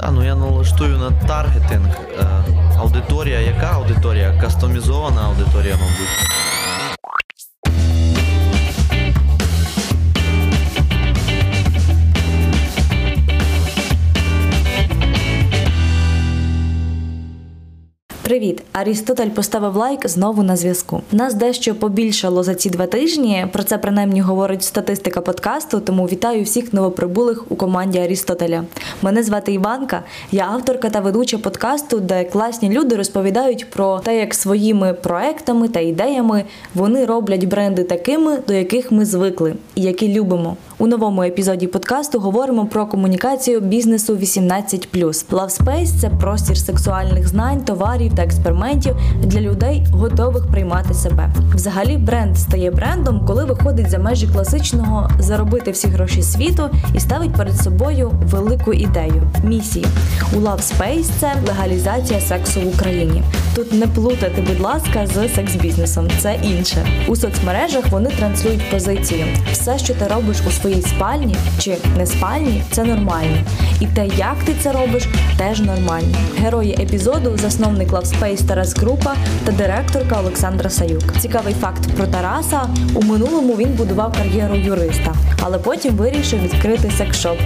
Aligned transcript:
А, 0.00 0.10
ну 0.10 0.24
я 0.24 0.34
налаштую 0.34 0.98
на 0.98 1.10
таргетинг. 1.10 1.86
Е, 2.18 2.26
аудиторія, 2.78 3.40
яка 3.40 3.66
аудиторія? 3.66 4.40
Кастомізована 4.40 5.22
аудиторія, 5.22 5.74
мабуть. 5.74 6.53
Привіт! 18.24 18.62
Арістотель 18.72 19.28
поставив 19.28 19.76
лайк 19.76 20.08
знову 20.08 20.42
на 20.42 20.56
зв'язку. 20.56 21.00
Нас 21.12 21.34
дещо 21.34 21.74
побільшало 21.74 22.42
за 22.42 22.54
ці 22.54 22.70
два 22.70 22.86
тижні. 22.86 23.46
Про 23.52 23.62
це 23.62 23.78
принаймні 23.78 24.20
говорить 24.20 24.62
статистика 24.62 25.20
подкасту. 25.20 25.80
Тому 25.80 26.06
вітаю 26.06 26.44
всіх 26.44 26.72
новоприбулих 26.72 27.44
у 27.48 27.56
команді 27.56 27.98
Арістотеля. 27.98 28.64
Мене 29.02 29.22
звати 29.22 29.52
Іванка. 29.52 30.02
Я 30.32 30.44
авторка 30.44 30.90
та 30.90 31.00
ведуча 31.00 31.38
подкасту, 31.38 32.00
де 32.00 32.24
класні 32.24 32.70
люди 32.70 32.96
розповідають 32.96 33.70
про 33.70 33.98
те, 33.98 34.18
як 34.18 34.34
своїми 34.34 34.94
проектами 34.94 35.68
та 35.68 35.80
ідеями 35.80 36.44
вони 36.74 37.04
роблять 37.04 37.44
бренди 37.44 37.84
такими, 37.84 38.38
до 38.48 38.52
яких 38.54 38.92
ми 38.92 39.04
звикли 39.04 39.54
і 39.74 39.82
які 39.82 40.14
любимо. 40.14 40.56
У 40.84 40.86
новому 40.86 41.22
епізоді 41.22 41.66
подкасту 41.66 42.20
говоримо 42.20 42.66
про 42.66 42.86
комунікацію 42.86 43.60
бізнесу 43.60 44.16
18+. 44.16 44.88
Love 45.30 45.62
Space– 45.62 45.86
це 46.00 46.08
простір 46.08 46.56
сексуальних 46.56 47.28
знань, 47.28 47.60
товарів 47.60 48.12
та 48.16 48.22
експериментів 48.22 48.96
для 49.22 49.40
людей, 49.40 49.86
готових 49.92 50.46
приймати 50.46 50.94
себе. 50.94 51.30
Взагалі, 51.54 51.96
бренд 51.96 52.38
стає 52.38 52.70
брендом, 52.70 53.24
коли 53.26 53.44
виходить 53.44 53.90
за 53.90 53.98
межі 53.98 54.26
класичного 54.26 55.10
заробити 55.18 55.70
всі 55.70 55.88
гроші 55.88 56.22
світу 56.22 56.70
і 56.94 57.00
ставить 57.00 57.32
перед 57.32 57.56
собою 57.56 58.12
велику 58.30 58.72
ідею 58.72 59.22
місію. 59.44 59.86
У 60.36 60.36
Space– 60.40 61.10
це 61.20 61.32
легалізація 61.46 62.20
сексу 62.20 62.60
в 62.60 62.68
Україні. 62.68 63.22
Тут 63.54 63.72
не 63.72 63.86
плутати, 63.86 64.44
будь 64.48 64.60
ласка, 64.60 65.06
з 65.06 65.28
секс-бізнесом. 65.34 66.08
Це 66.18 66.38
інше. 66.42 66.86
У 67.08 67.16
соцмережах 67.16 67.84
вони 67.90 68.10
транслюють 68.10 68.70
позицію. 68.70 69.26
Все, 69.52 69.78
що 69.78 69.94
ти 69.94 70.06
робиш 70.06 70.36
у 70.48 70.50
своїй 70.50 70.73
спальні 70.82 71.36
чи 71.58 71.76
не 71.96 72.06
спальні, 72.06 72.62
це 72.70 72.84
нормально. 72.84 73.36
І 73.80 73.86
те, 73.86 74.06
як 74.06 74.36
ти 74.44 74.54
це 74.62 74.72
робиш, 74.72 75.08
теж 75.38 75.60
нормально. 75.60 76.16
Герої 76.38 76.72
епізоду 76.72 77.36
засновник 77.36 77.92
Love 77.92 78.20
Space 78.20 78.46
Тарас 78.46 78.74
Крупа 78.74 79.14
та 79.44 79.52
директорка 79.52 80.20
Олександра 80.20 80.70
Саюк. 80.70 81.18
Цікавий 81.18 81.54
факт 81.54 81.94
про 81.96 82.06
Тараса: 82.06 82.68
у 82.94 83.02
минулому 83.02 83.56
він 83.56 83.68
будував 83.68 84.12
кар'єру 84.18 84.54
юриста, 84.54 85.14
але 85.40 85.58
потім 85.58 85.94
вирішив 85.94 86.42
відкрити 86.42 86.90
секшоп. 86.98 87.38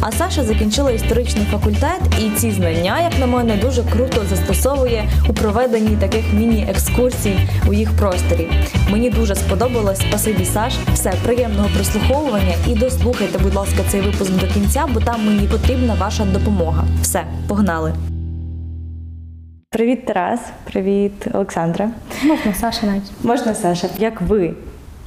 А 0.00 0.12
Саша 0.12 0.44
закінчила 0.44 0.90
історичний 0.90 1.46
факультет, 1.50 2.00
і 2.18 2.30
ці 2.30 2.50
знання, 2.50 3.00
як 3.00 3.18
на 3.20 3.26
мене, 3.26 3.56
дуже 3.56 3.82
круто 3.82 4.22
застосовує 4.30 5.04
у 5.28 5.32
проведенні 5.32 5.96
таких 5.96 6.32
міні-екскурсій 6.32 7.38
у 7.68 7.72
їх 7.72 7.92
просторі. 7.92 8.48
Мені 8.90 9.10
дуже 9.10 9.34
сподобалось. 9.34 9.98
Спасибі, 9.98 10.44
Саш. 10.44 10.74
Все 10.94 11.12
приємного 11.22 11.68
прослуховування 11.74 12.51
і 12.68 12.74
дослухайте, 12.74 13.38
будь 13.38 13.54
ласка, 13.54 13.82
цей 13.88 14.00
випуск 14.00 14.32
до 14.32 14.46
кінця, 14.46 14.86
бо 14.94 15.00
там 15.00 15.26
мені 15.26 15.46
потрібна 15.46 15.94
ваша 15.94 16.24
допомога. 16.24 16.84
Все, 17.02 17.24
погнали. 17.48 17.92
Привіт, 19.70 20.06
Тарас. 20.06 20.40
Привіт, 20.64 21.12
Олександра. 21.34 21.90
Можна 22.24 22.54
Саша 22.54 22.86
навіть. 22.86 23.10
Можна, 23.22 23.54
Саша, 23.54 23.88
як 23.98 24.20
ви 24.20 24.54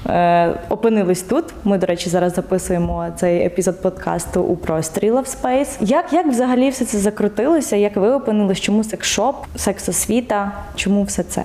е, 0.10 0.54
опинились 0.70 1.22
тут? 1.22 1.46
Ми, 1.64 1.78
до 1.78 1.86
речі, 1.86 2.10
зараз 2.10 2.34
записуємо 2.34 3.08
цей 3.16 3.46
епізод 3.46 3.82
подкасту 3.82 4.42
у 4.42 4.56
просторі 4.56 5.12
Love 5.12 5.42
Space. 5.42 5.78
Як, 5.80 6.14
як 6.14 6.28
взагалі 6.28 6.70
все 6.70 6.86
це 6.86 6.98
закрутилося? 6.98 7.76
Як 7.76 7.96
ви 7.96 8.12
опинились? 8.12 8.60
Чому 8.60 8.84
секшоп, 8.84 9.36
секс-освіта? 9.56 10.52
Чому 10.76 11.04
все 11.04 11.24
це? 11.24 11.44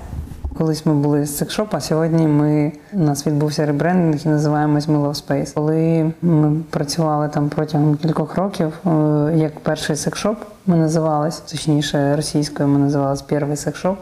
Колись 0.60 0.86
ми 0.86 0.94
були 0.94 1.26
з 1.26 1.36
секшоп, 1.36 1.74
а 1.74 1.80
сьогодні 1.80 2.26
ми 2.26 2.72
у 2.92 2.98
нас 2.98 3.26
відбувся 3.26 3.66
ребрендинг 3.66 4.20
і 4.24 4.28
називаємось 4.28 4.88
ми 4.88 4.98
Love 4.98 5.26
Space. 5.26 5.54
Коли 5.54 6.12
ми 6.22 6.56
працювали 6.70 7.28
там 7.28 7.48
протягом 7.48 7.96
кількох 7.96 8.36
років, 8.36 8.72
е, 8.86 8.90
як 9.36 9.60
перший 9.60 9.96
секшоп 9.96 10.36
ми 10.66 10.76
називались, 10.76 11.38
точніше 11.38 12.16
російською 12.16 12.68
ми 12.68 12.78
називались 12.78 13.22
перший 13.22 13.56
секшоп. 13.56 13.98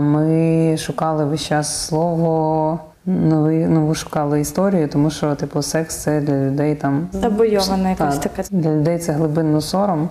Ми 0.00 0.76
шукали 0.78 1.24
весь 1.24 1.44
час 1.44 1.86
слово. 1.86 2.80
Нові, 3.06 3.66
нову 3.66 3.94
шукали 3.94 4.40
історію, 4.40 4.88
тому 4.88 5.10
що 5.10 5.34
типу 5.34 5.62
секс 5.62 5.96
це 5.96 6.20
для 6.20 6.34
людей 6.34 6.74
там 6.74 7.08
Табойована 7.22 7.90
якась 7.90 8.18
так, 8.18 8.32
така. 8.32 8.48
для 8.50 8.70
людей 8.70 8.98
це 8.98 9.12
глибинно 9.12 9.60
сором, 9.60 10.08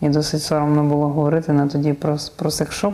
і 0.00 0.08
досить 0.08 0.42
соромно 0.42 0.84
було 0.84 1.08
говорити 1.08 1.52
на 1.52 1.66
тоді 1.66 1.92
про, 1.92 2.16
про 2.36 2.50
секс-шоп. 2.50 2.92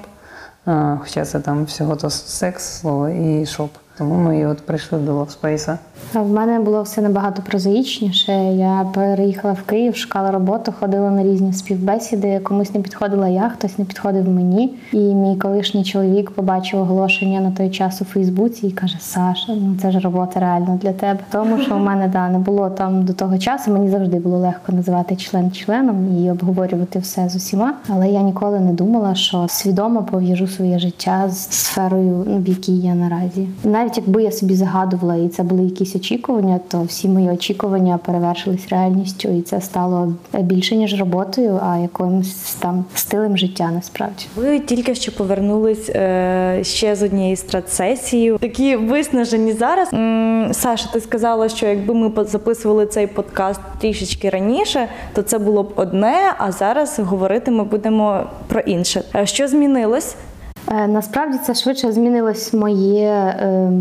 А, 0.64 0.96
Хоча 1.00 1.24
це 1.24 1.40
там 1.40 1.64
всього 1.64 1.96
то 1.96 2.10
секс 2.10 2.64
слово 2.64 3.08
і 3.08 3.46
шоп. 3.46 3.70
Тому 3.98 4.14
ми 4.14 4.38
і 4.38 4.46
от 4.46 4.58
прийшли 4.58 4.98
до 4.98 5.14
Love 5.14 5.36
Space'а. 5.36 5.78
А 6.14 6.22
В 6.22 6.28
мене 6.28 6.60
було 6.60 6.82
все 6.82 7.02
набагато 7.02 7.42
прозаїчніше. 7.42 8.32
Я 8.54 8.86
переїхала 8.94 9.54
в 9.54 9.62
Київ, 9.62 9.96
шукала 9.96 10.30
роботу, 10.30 10.74
ходила 10.80 11.10
на 11.10 11.22
різні 11.22 11.52
співбесіди. 11.52 12.38
Комусь 12.38 12.74
не 12.74 12.80
підходила 12.80 13.28
я, 13.28 13.48
хтось 13.48 13.78
не 13.78 13.84
підходив 13.84 14.28
мені. 14.28 14.74
І 14.92 14.98
мій 14.98 15.36
колишній 15.36 15.84
чоловік 15.84 16.30
побачив 16.30 16.80
оголошення 16.80 17.40
на 17.40 17.50
той 17.50 17.70
час 17.70 18.02
у 18.02 18.04
Фейсбуці 18.04 18.66
і 18.66 18.70
каже: 18.70 18.96
Саша, 19.00 19.52
ну 19.54 19.76
це 19.82 19.90
ж 19.90 20.00
робота 20.00 20.40
реально 20.40 20.78
для 20.82 20.92
тебе. 20.92 21.20
Тому 21.32 21.58
що 21.58 21.76
у 21.76 21.78
мене 21.78 22.08
да 22.08 22.28
не 22.28 22.38
було 22.38 22.70
там 22.70 23.04
до 23.04 23.12
того 23.12 23.38
часу. 23.38 23.70
Мені 23.70 23.90
завжди 23.90 24.18
було 24.18 24.38
легко 24.38 24.72
називати 24.72 25.16
член 25.16 25.50
членом 25.50 26.24
і 26.24 26.30
обговорювати 26.30 26.98
все 26.98 27.28
з 27.28 27.36
усіма. 27.36 27.74
Але 27.88 28.08
я 28.08 28.22
ніколи 28.22 28.60
не 28.60 28.72
думала, 28.72 29.14
що 29.14 29.46
свідомо 29.48 30.02
пов'яжу 30.02 30.46
своє 30.46 30.78
життя 30.78 31.28
з 31.28 31.38
сферою, 31.50 32.24
ну, 32.28 32.38
в 32.38 32.48
якій 32.48 32.78
я 32.78 32.94
наразі. 32.94 33.48
Навіть 33.64 33.87
якби 33.96 34.22
я 34.22 34.32
собі 34.32 34.54
загадувала, 34.54 35.16
і 35.16 35.28
це 35.28 35.42
були 35.42 35.62
якісь 35.64 35.96
очікування, 35.96 36.60
то 36.68 36.82
всі 36.82 37.08
мої 37.08 37.30
очікування 37.30 37.98
перевершились 38.04 38.68
реальністю, 38.70 39.28
і 39.28 39.42
це 39.42 39.60
стало 39.60 40.12
більше 40.40 40.76
ніж 40.76 41.00
роботою, 41.00 41.60
а 41.66 41.76
якимось 41.76 42.54
там 42.58 42.84
стилем 42.94 43.38
життя 43.38 43.70
насправді. 43.74 44.24
Ви 44.36 44.60
тільки 44.60 44.94
що 44.94 45.12
повернулись 45.16 45.88
е, 45.90 46.58
ще 46.62 46.96
з 46.96 47.02
однієї 47.02 47.36
стратсесії. 47.36 48.38
Такі 48.40 48.76
виснажені 48.76 49.52
зараз. 49.52 49.88
М, 49.92 50.48
Саша, 50.52 50.88
ти 50.92 51.00
сказала, 51.00 51.48
що 51.48 51.66
якби 51.66 51.94
ми 51.94 52.24
записували 52.24 52.86
цей 52.86 53.06
подкаст 53.06 53.60
трішечки 53.78 54.30
раніше, 54.30 54.88
то 55.14 55.22
це 55.22 55.38
було 55.38 55.62
б 55.62 55.72
одне, 55.76 56.16
а 56.38 56.52
зараз 56.52 56.98
говорити 56.98 57.50
ми 57.50 57.64
будемо 57.64 58.20
про 58.46 58.60
інше. 58.60 59.02
Е, 59.14 59.26
Що 59.26 59.48
змінилось? 59.48 60.16
Е, 60.70 60.88
Насправді 60.88 61.38
це 61.38 61.54
швидше 61.54 61.92
змінилось 61.92 62.52
моє, 62.54 63.08
е, 63.08 63.72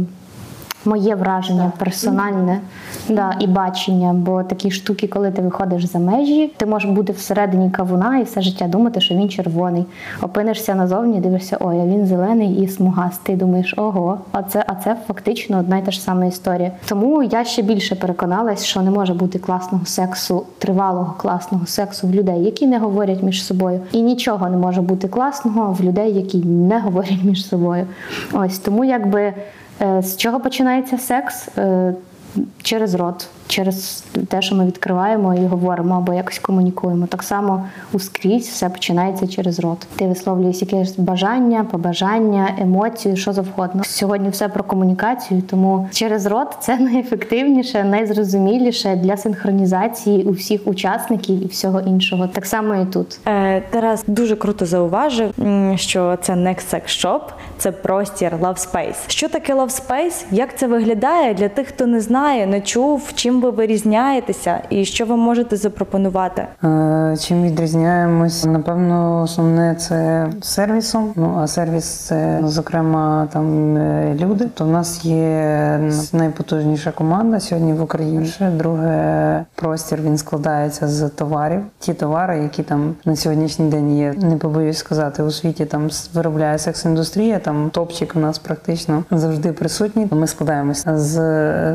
моє 0.85 1.15
враження 1.15 1.71
персональне 1.77 2.59
да, 3.09 3.35
і 3.39 3.47
бачення. 3.47 4.13
Бо 4.13 4.43
такі 4.43 4.71
штуки, 4.71 5.07
коли 5.07 5.31
ти 5.31 5.41
виходиш 5.41 5.85
за 5.85 5.99
межі, 5.99 6.53
ти 6.57 6.65
можеш 6.65 6.91
бути 6.91 7.13
всередині 7.13 7.71
кавуна 7.71 8.17
і 8.17 8.23
все 8.23 8.41
життя 8.41 8.67
думати, 8.67 9.01
що 9.01 9.15
він 9.15 9.29
червоний. 9.29 9.85
Опинишся 10.21 10.75
назовні, 10.75 11.19
дивишся, 11.19 11.57
ой, 11.59 11.79
а 11.79 11.85
він 11.85 12.05
зелений 12.05 12.55
і 12.55 12.67
смугастий. 12.67 13.35
Думаєш, 13.35 13.73
ого, 13.77 14.19
а 14.31 14.43
це, 14.43 14.65
а 14.67 14.75
це 14.75 14.97
фактично 15.07 15.59
одна 15.59 15.77
й 15.77 15.81
та 15.81 15.91
ж 15.91 16.01
сама 16.01 16.25
історія. 16.25 16.71
Тому 16.85 17.23
я 17.23 17.45
ще 17.45 17.61
більше 17.61 17.95
переконалась, 17.95 18.65
що 18.65 18.81
не 18.81 18.91
може 18.91 19.13
бути 19.13 19.39
класного 19.39 19.85
сексу, 19.85 20.45
тривалого 20.57 21.13
класного 21.17 21.65
сексу 21.65 22.07
в 22.07 22.11
людей, 22.11 22.43
які 22.43 22.67
не 22.67 22.79
говорять 22.79 23.23
між 23.23 23.45
собою. 23.45 23.81
І 23.91 24.01
нічого 24.01 24.49
не 24.49 24.57
може 24.57 24.81
бути 24.81 25.07
класного 25.07 25.73
в 25.73 25.83
людей, 25.83 26.13
які 26.13 26.37
не 26.37 26.79
говорять 26.87 27.23
між 27.23 27.47
собою. 27.47 27.85
Ось 28.33 28.59
тому, 28.59 28.83
якби 28.83 29.33
з 30.01 30.17
чого 30.17 30.39
починається 30.39 30.97
секс? 30.97 31.47
Е, 31.57 31.93
Через 32.63 32.93
рот, 32.93 33.27
через 33.47 34.03
те, 34.27 34.41
що 34.41 34.55
ми 34.55 34.65
відкриваємо 34.65 35.35
і 35.35 35.45
говоримо 35.45 35.95
або 35.95 36.13
якось 36.13 36.39
комунікуємо. 36.39 37.07
Так 37.07 37.23
само 37.23 37.65
ускрізь 37.93 38.47
все 38.47 38.69
починається 38.69 39.27
через 39.27 39.59
рот. 39.59 39.87
Ти 39.95 40.07
висловлюєш 40.07 40.61
якесь 40.61 40.97
бажання, 40.97 41.65
побажання, 41.71 42.55
емоції, 42.59 43.17
що 43.17 43.33
завгодно. 43.33 43.83
Сьогодні 43.83 44.29
все 44.29 44.47
про 44.47 44.63
комунікацію, 44.63 45.41
тому 45.41 45.87
через 45.91 46.25
рот 46.25 46.47
це 46.59 46.77
найефективніше, 46.79 47.83
найзрозуміліше 47.83 48.95
для 48.95 49.17
синхронізації 49.17 50.23
у 50.23 50.31
всіх 50.31 50.67
учасників 50.67 51.43
і 51.43 51.47
всього 51.47 51.79
іншого. 51.81 52.27
Так 52.27 52.45
само 52.45 52.75
і 52.75 52.85
тут. 52.85 53.19
Е, 53.27 53.61
Тарас 53.69 54.03
дуже 54.07 54.35
круто 54.35 54.65
зауважив, 54.65 55.33
що 55.75 56.17
це 56.21 56.33
Next 56.33 56.73
Sex 56.73 57.05
Shop, 57.05 57.21
це 57.57 57.71
простір 57.71 58.35
Love 58.41 58.71
Space. 58.71 58.95
Що 59.07 59.29
таке 59.29 59.55
Love 59.55 59.87
Space? 59.87 60.25
Як 60.31 60.57
це 60.57 60.67
виглядає 60.67 61.33
для 61.33 61.49
тих, 61.49 61.67
хто 61.67 61.85
не 61.87 62.01
знає, 62.01 62.47
не 62.47 62.61
чув, 62.61 63.11
чим 63.15 63.36
Чим 63.37 63.43
ви 63.43 63.49
вирізняєтеся 63.49 64.59
і 64.69 64.85
що 64.85 65.05
ви 65.05 65.15
можете 65.15 65.57
запропонувати? 65.57 66.47
Е, 66.63 67.15
Чим 67.19 67.43
відрізняємось? 67.43 68.45
Напевно, 68.45 69.21
основне 69.21 69.75
це 69.75 70.27
сервісом. 70.41 71.13
Ну 71.15 71.39
а 71.39 71.47
сервіс 71.47 71.85
це 71.85 72.39
зокрема 72.43 73.27
там 73.33 73.77
е, 73.77 74.15
люди. 74.19 74.45
То 74.45 74.65
в 74.65 74.67
нас 74.67 75.05
є 75.05 75.79
найпотужніша 76.13 76.91
команда 76.91 77.39
сьогодні 77.39 77.73
в 77.73 77.81
Україні. 77.81 78.25
Ще 78.25 78.49
друге 78.49 79.45
простір 79.55 79.99
він 80.01 80.17
складається 80.17 80.87
з 80.87 81.09
товарів. 81.09 81.61
Ті 81.79 81.93
товари, 81.93 82.37
які 82.37 82.63
там 82.63 82.95
на 83.05 83.15
сьогоднішній 83.15 83.69
день 83.69 83.97
є, 83.97 84.13
не 84.17 84.37
побоюсь 84.37 84.77
сказати, 84.77 85.23
у 85.23 85.31
світі 85.31 85.65
там 85.65 85.89
виробляє 86.13 86.57
секс-індустрія. 86.57 87.39
Там 87.39 87.69
топчик 87.69 88.13
у 88.15 88.19
нас 88.19 88.39
практично 88.39 89.03
завжди 89.11 89.51
присутній. 89.53 90.07
Ми 90.11 90.27
складаємося 90.27 90.97
з 90.97 91.17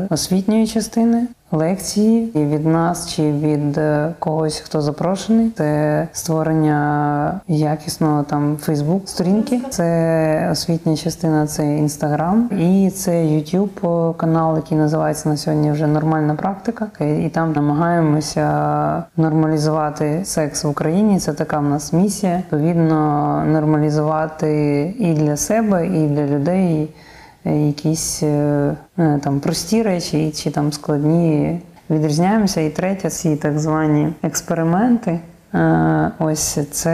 освітньої 0.09 0.67
частини. 0.67 1.27
Лекції 1.53 2.31
і 2.39 2.45
від 2.45 2.65
нас 2.65 3.09
чи 3.13 3.31
від 3.31 3.77
е, 3.77 4.13
когось, 4.19 4.59
хто 4.59 4.81
запрошений, 4.81 5.51
це 5.57 6.07
створення 6.13 7.41
якісного 7.47 8.23
там 8.23 8.57
Фейсбук 8.57 9.09
сторінки, 9.09 9.61
це 9.69 10.49
освітня 10.51 10.97
частина, 10.97 11.47
це 11.47 11.77
інстаграм, 11.77 12.49
і 12.59 12.89
це 12.89 13.11
YouTube 13.11 14.15
канал, 14.15 14.55
який 14.55 14.77
називається 14.77 15.29
на 15.29 15.37
сьогодні 15.37 15.71
вже 15.71 15.87
нормальна 15.87 16.35
практика. 16.35 16.87
І 16.99 17.29
там 17.29 17.53
намагаємося 17.53 19.03
нормалізувати 19.17 20.21
секс 20.25 20.63
в 20.63 20.69
Україні. 20.69 21.19
Це 21.19 21.33
така 21.33 21.59
в 21.59 21.63
нас 21.63 21.93
місія. 21.93 22.37
Відповідно, 22.37 23.43
нормалізувати 23.47 24.81
і 24.99 25.13
для 25.13 25.37
себе, 25.37 25.87
і 25.87 26.07
для 26.07 26.25
людей 26.25 26.83
е, 26.83 27.12
якісь 27.45 28.23
е, 28.23 28.75
е, 28.97 29.19
там 29.23 29.39
прості 29.39 29.83
речі 29.83 30.31
чи 30.35 30.51
там 30.51 30.73
складні. 30.73 31.59
Відрізняємося. 31.89 32.61
І 32.61 32.69
третє, 32.69 33.09
ці 33.09 33.35
так 33.35 33.59
звані 33.59 34.13
експерименти. 34.23 35.19
Е, 35.53 36.11
Ось 36.19 36.59
це 36.71 36.91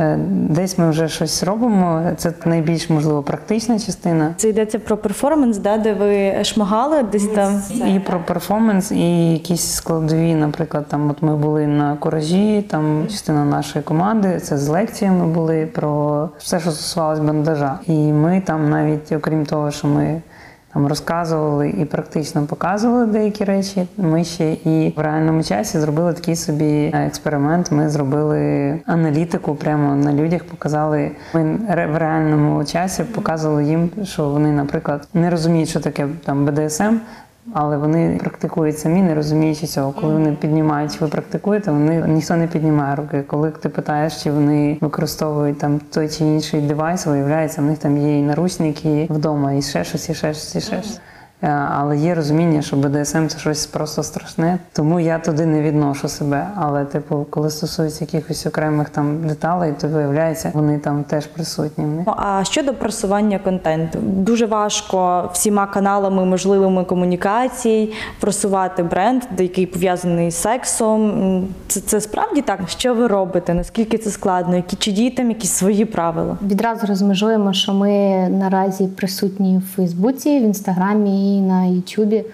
е, 0.00 0.18
десь 0.28 0.78
ми 0.78 0.90
вже 0.90 1.08
щось 1.08 1.42
робимо. 1.42 2.02
Це 2.16 2.32
найбільш 2.44 2.90
можливо 2.90 3.22
практична 3.22 3.78
частина. 3.78 4.34
Це 4.36 4.48
йдеться 4.48 4.78
про 4.78 4.96
перформанс, 4.96 5.58
да, 5.58 5.78
де 5.78 5.92
ви 5.92 6.44
шмагали 6.44 7.02
десь 7.02 7.26
там. 7.26 7.62
І 7.96 8.00
про 8.00 8.20
перформанс, 8.20 8.92
і 8.92 9.32
якісь 9.32 9.72
складові, 9.72 10.34
наприклад, 10.34 10.86
там 10.88 11.10
от 11.10 11.22
ми 11.22 11.36
були 11.36 11.66
на 11.66 11.96
куражі, 11.96 12.64
там 12.70 13.06
частина 13.10 13.44
нашої 13.44 13.84
команди, 13.84 14.40
це 14.40 14.58
з 14.58 14.68
лекціями 14.68 15.26
були 15.26 15.66
про 15.66 16.28
все, 16.38 16.60
що 16.60 16.70
стосувалось 16.70 17.18
бандажа. 17.18 17.78
І 17.86 18.12
ми 18.12 18.42
там 18.46 18.70
навіть, 18.70 19.12
окрім 19.12 19.46
того, 19.46 19.70
що 19.70 19.88
ми 19.88 20.22
там 20.74 20.86
розказували 20.86 21.68
і 21.70 21.84
практично 21.84 22.46
показували 22.46 23.06
деякі 23.06 23.44
речі. 23.44 23.86
Ми 23.96 24.24
ще 24.24 24.52
і 24.52 24.94
в 24.96 25.00
реальному 25.00 25.42
часі 25.42 25.78
зробили 25.78 26.12
такий 26.12 26.36
собі 26.36 26.90
експеримент. 26.94 27.72
Ми 27.72 27.88
зробили 27.88 28.80
аналітику 28.86 29.54
прямо 29.54 29.96
на 29.96 30.12
людях, 30.12 30.44
показали. 30.44 31.10
Ми 31.34 31.58
в 31.92 31.96
реальному 31.96 32.64
часі 32.64 33.04
показували 33.04 33.64
їм, 33.64 33.90
що 34.04 34.28
вони, 34.28 34.52
наприклад, 34.52 35.08
не 35.14 35.30
розуміють, 35.30 35.68
що 35.68 35.80
таке 35.80 36.08
там 36.24 36.46
БДСМ. 36.46 36.96
Але 37.52 37.76
вони 37.76 38.18
практикують 38.20 38.78
самі, 38.78 39.02
не 39.02 39.14
розуміючи 39.14 39.66
цього. 39.66 39.92
Коли 39.92 40.12
вони 40.12 40.32
піднімають, 40.32 41.00
ви 41.00 41.08
практикуєте, 41.08 41.70
вони 41.70 42.06
ніхто 42.08 42.36
не 42.36 42.46
піднімає 42.46 42.96
руки. 42.96 43.24
Коли 43.26 43.50
ти 43.50 43.68
питаєш, 43.68 44.22
чи 44.22 44.30
вони 44.30 44.78
використовують 44.80 45.58
там 45.58 45.80
той 45.90 46.08
чи 46.08 46.24
інший 46.24 46.60
девайс, 46.60 47.06
виявляється, 47.06 47.62
в 47.62 47.64
них 47.64 47.78
там 47.78 47.98
є 47.98 48.18
і 48.18 48.22
наручники 48.22 49.06
вдома, 49.10 49.52
і 49.52 49.62
ще 49.62 49.84
щось, 49.84 50.08
і 50.08 50.14
ще 50.14 50.34
щось, 50.34 50.56
і 50.56 50.60
ще 50.60 50.82
щось. 50.82 51.00
Е, 51.42 51.48
Але 51.48 51.96
є 51.96 52.14
розуміння, 52.14 52.62
що 52.62 52.76
БДСМ 52.76 53.26
це 53.26 53.38
щось 53.38 53.66
просто 53.66 54.02
страшне, 54.02 54.58
тому 54.72 55.00
я 55.00 55.18
туди 55.18 55.46
не 55.46 55.62
відношу 55.62 56.08
себе. 56.08 56.48
Але, 56.56 56.84
типу, 56.84 57.26
коли 57.30 57.50
стосується 57.50 58.04
якихось 58.04 58.46
окремих 58.46 58.88
там 58.88 59.26
деталей, 59.26 59.74
то 59.80 59.88
виявляється, 59.88 60.50
вони 60.54 60.78
там 60.78 61.04
теж 61.04 61.26
присутні. 61.26 61.84
Ну, 61.84 62.14
А 62.16 62.44
щодо 62.44 62.74
просування 62.74 63.38
контенту, 63.38 63.98
дуже 64.02 64.46
важко 64.46 65.30
всіма 65.32 65.66
каналами 65.66 66.24
можливими 66.24 66.84
комунікацій 66.84 67.92
просувати 68.20 68.82
бренд, 68.82 69.22
який 69.38 69.66
пов'язаний 69.66 70.30
з 70.30 70.36
сексом. 70.36 71.48
Це, 71.68 71.80
це 71.80 72.00
справді 72.00 72.42
так. 72.42 72.60
Що 72.66 72.94
ви 72.94 73.06
робите? 73.06 73.54
Наскільки 73.54 73.98
це 73.98 74.10
складно? 74.10 74.56
Які 74.56 74.76
чи 74.76 74.92
діє 74.92 75.10
там 75.14 75.28
якісь 75.28 75.50
свої 75.50 75.84
правила? 75.84 76.38
Відразу 76.42 76.86
розмежуємо, 76.86 77.52
що 77.52 77.74
ми 77.74 77.90
наразі 78.28 78.86
присутні 78.86 79.58
в 79.58 79.76
Фейсбуці, 79.76 80.40
в 80.40 80.42
Інстаграмі 80.42 81.31
на 81.40 81.64
Ютубі. 81.64 82.24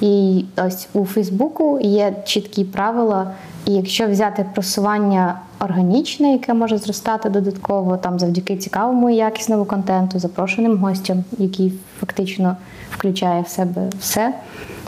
І 0.00 0.44
ось 0.56 0.88
у 0.92 1.04
Фейсбуку 1.04 1.80
є 1.82 2.14
чіткі 2.24 2.64
правила. 2.64 3.30
І 3.66 3.72
якщо 3.72 4.08
взяти 4.08 4.46
просування 4.54 5.40
органічне, 5.60 6.32
яке 6.32 6.54
може 6.54 6.78
зростати 6.78 7.28
додатково, 7.30 7.96
там 7.96 8.18
завдяки 8.18 8.56
цікавому 8.56 9.10
і 9.10 9.16
якісному 9.16 9.64
контенту, 9.64 10.18
запрошеним 10.18 10.78
гостям, 10.78 11.24
який 11.38 11.72
фактично 12.00 12.56
включає 12.90 13.42
в 13.42 13.48
себе 13.48 13.82
все 14.00 14.32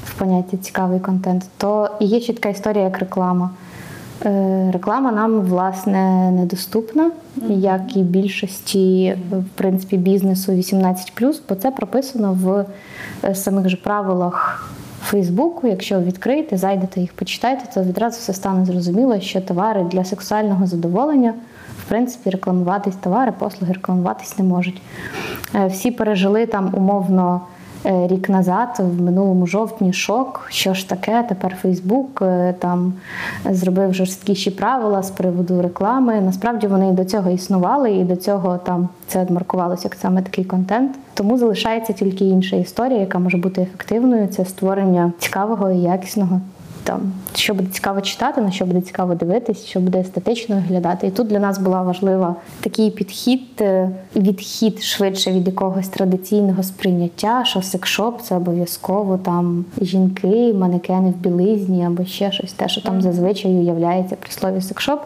в 0.05 0.19
поняття 0.19 0.56
цікавий 0.56 1.01
контент, 1.01 1.45
то 1.56 1.91
є 2.01 2.21
чітка 2.21 2.49
історія 2.49 2.85
як 2.85 2.99
реклама. 2.99 3.51
Е, 4.25 4.70
Реклама 4.72 5.12
нам 5.12 5.40
власне 5.40 6.31
недоступна, 6.31 7.11
як 7.49 7.96
і 7.96 8.02
більшості 8.02 9.17
в 9.31 9.44
принципі 9.55 9.96
бізнесу 9.96 10.52
18+, 10.52 11.40
бо 11.49 11.55
це 11.55 11.70
прописано 11.70 12.38
в 12.43 12.64
е, 13.25 13.34
самих 13.34 13.69
же 13.69 13.76
правилах 13.76 14.70
Фейсбуку. 15.02 15.67
Якщо 15.67 16.00
відкриєте, 16.00 16.56
зайдете 16.56 17.00
їх, 17.00 17.12
почитайте, 17.12 17.64
то 17.75 17.82
відразу 17.82 18.19
все 18.19 18.32
стане 18.32 18.64
зрозуміло, 18.64 19.20
що 19.20 19.40
товари 19.40 19.84
для 19.84 20.05
сексуального 20.05 20.67
задоволення 20.67 21.34
в 21.87 21.88
принципі 21.88 22.31
рекламуватись, 22.31 22.96
товари, 22.96 23.32
послуги 23.38 23.72
рекламуватись 23.72 24.38
не 24.38 24.44
можуть. 24.44 24.82
Е, 25.55 25.67
Всі 25.67 25.90
пережили 25.90 26.46
там 26.46 26.75
умовно. 26.75 27.40
Е, 27.87 28.06
Рік 28.06 28.29
назад, 28.29 28.69
в 28.79 29.03
минулому 29.03 29.47
жовтні, 29.47 29.93
шок. 29.93 30.47
Що 30.49 30.75
ж 30.75 30.88
таке? 30.88 31.25
Тепер 31.29 31.56
Фейсбук 31.62 32.23
е, 32.23 32.55
там 32.59 32.93
зробив 33.50 33.94
жорсткіші 33.94 34.50
правила 34.50 35.03
з 35.03 35.11
приводу 35.11 35.62
реклами. 35.62 36.21
Насправді 36.21 36.67
вони 36.67 36.88
і 36.88 36.93
до 36.93 37.05
цього 37.05 37.31
існували, 37.31 37.93
і 37.93 38.05
до 38.05 38.17
цього 38.17 38.59
там 38.59 38.88
це 39.06 39.27
маркувалося 39.31 39.82
як 39.85 39.94
саме 39.94 40.23
такий 40.23 40.44
контент. 40.44 40.99
Тому 41.15 41.38
залишається 41.38 41.93
тільки 41.93 42.25
інша 42.25 42.56
історія, 42.56 43.00
яка 43.00 43.19
може 43.19 43.37
бути 43.37 43.62
ефективною. 43.62 44.27
Це 44.27 44.44
створення 44.44 45.12
цікавого 45.19 45.71
і 45.71 45.79
якісного. 45.79 46.41
Там, 46.85 47.12
що 47.35 47.55
буде 47.55 47.69
цікаво 47.73 48.00
читати, 48.00 48.41
на 48.41 48.50
що 48.50 48.67
буде 48.67 48.81
цікаво 48.81 49.15
дивитись, 49.15 49.65
що 49.65 49.81
буде 49.81 50.00
естетично 50.00 50.55
виглядати. 50.55 51.06
І 51.06 51.11
тут 51.11 51.27
для 51.27 51.38
нас 51.38 51.59
була 51.59 51.82
важлива 51.82 52.37
такий 52.61 52.91
підхід, 52.91 53.43
е, 53.61 53.91
відхід 54.17 54.82
швидше 54.82 55.32
від 55.32 55.47
якогось 55.47 55.88
традиційного 55.88 56.62
сприйняття, 56.62 57.44
що 57.44 57.62
секшоп 57.62 58.23
це 58.23 58.37
обов'язково 58.37 59.19
там 59.19 59.65
жінки, 59.81 60.55
манекени 60.55 61.11
в 61.11 61.17
білизні 61.17 61.87
або 61.87 62.05
ще 62.05 62.32
щось, 62.32 62.53
те, 62.53 62.69
що 62.69 62.81
там 62.81 63.03
зазвичай 63.03 63.53
уявляється 63.53 64.17
при 64.17 64.31
слові 64.31 64.61
секшоп. 64.61 65.00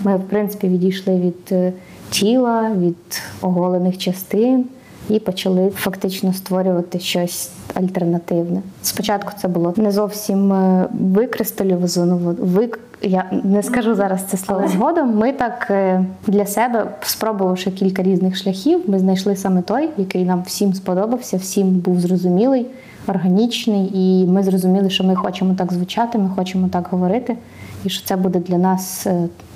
Ми, 0.00 0.16
в 0.16 0.22
принципі, 0.28 0.68
відійшли 0.68 1.16
від 1.16 1.52
е, 1.52 1.72
тіла, 2.10 2.70
від 2.78 3.22
оголених 3.42 3.98
частин 3.98 4.64
і 5.08 5.18
почали 5.18 5.70
фактично 5.70 6.32
створювати 6.34 6.98
щось 6.98 7.50
альтернативне. 7.74 8.62
Спочатку 8.82 9.32
це 9.40 9.48
було 9.48 9.74
не 9.76 9.92
зовсім 9.92 10.52
е, 10.52 10.88
викристалізовано. 11.00 12.36
Вик... 12.40 12.80
Я 13.02 13.24
не 13.44 13.62
скажу 13.62 13.94
зараз 13.94 14.22
це 14.22 14.36
слово 14.36 14.68
згодом. 14.68 15.16
Ми 15.16 15.32
так 15.32 15.66
е, 15.70 16.04
для 16.26 16.46
себе, 16.46 16.86
спробувавши 17.02 17.70
кілька 17.70 18.02
різних 18.02 18.36
шляхів, 18.36 18.90
ми 18.90 18.98
знайшли 18.98 19.36
саме 19.36 19.62
той, 19.62 19.88
який 19.96 20.24
нам 20.24 20.42
всім 20.46 20.74
сподобався, 20.74 21.36
всім 21.36 21.68
був 21.68 22.00
зрозумілий, 22.00 22.66
органічний, 23.06 23.90
і 23.94 24.26
ми 24.26 24.42
зрозуміли, 24.42 24.90
що 24.90 25.04
ми 25.04 25.16
хочемо 25.16 25.54
так 25.54 25.72
звучати, 25.72 26.18
ми 26.18 26.30
хочемо 26.36 26.68
так 26.68 26.88
говорити, 26.90 27.36
і 27.84 27.88
що 27.88 28.06
це 28.06 28.16
буде 28.16 28.38
для 28.38 28.58
нас. 28.58 29.06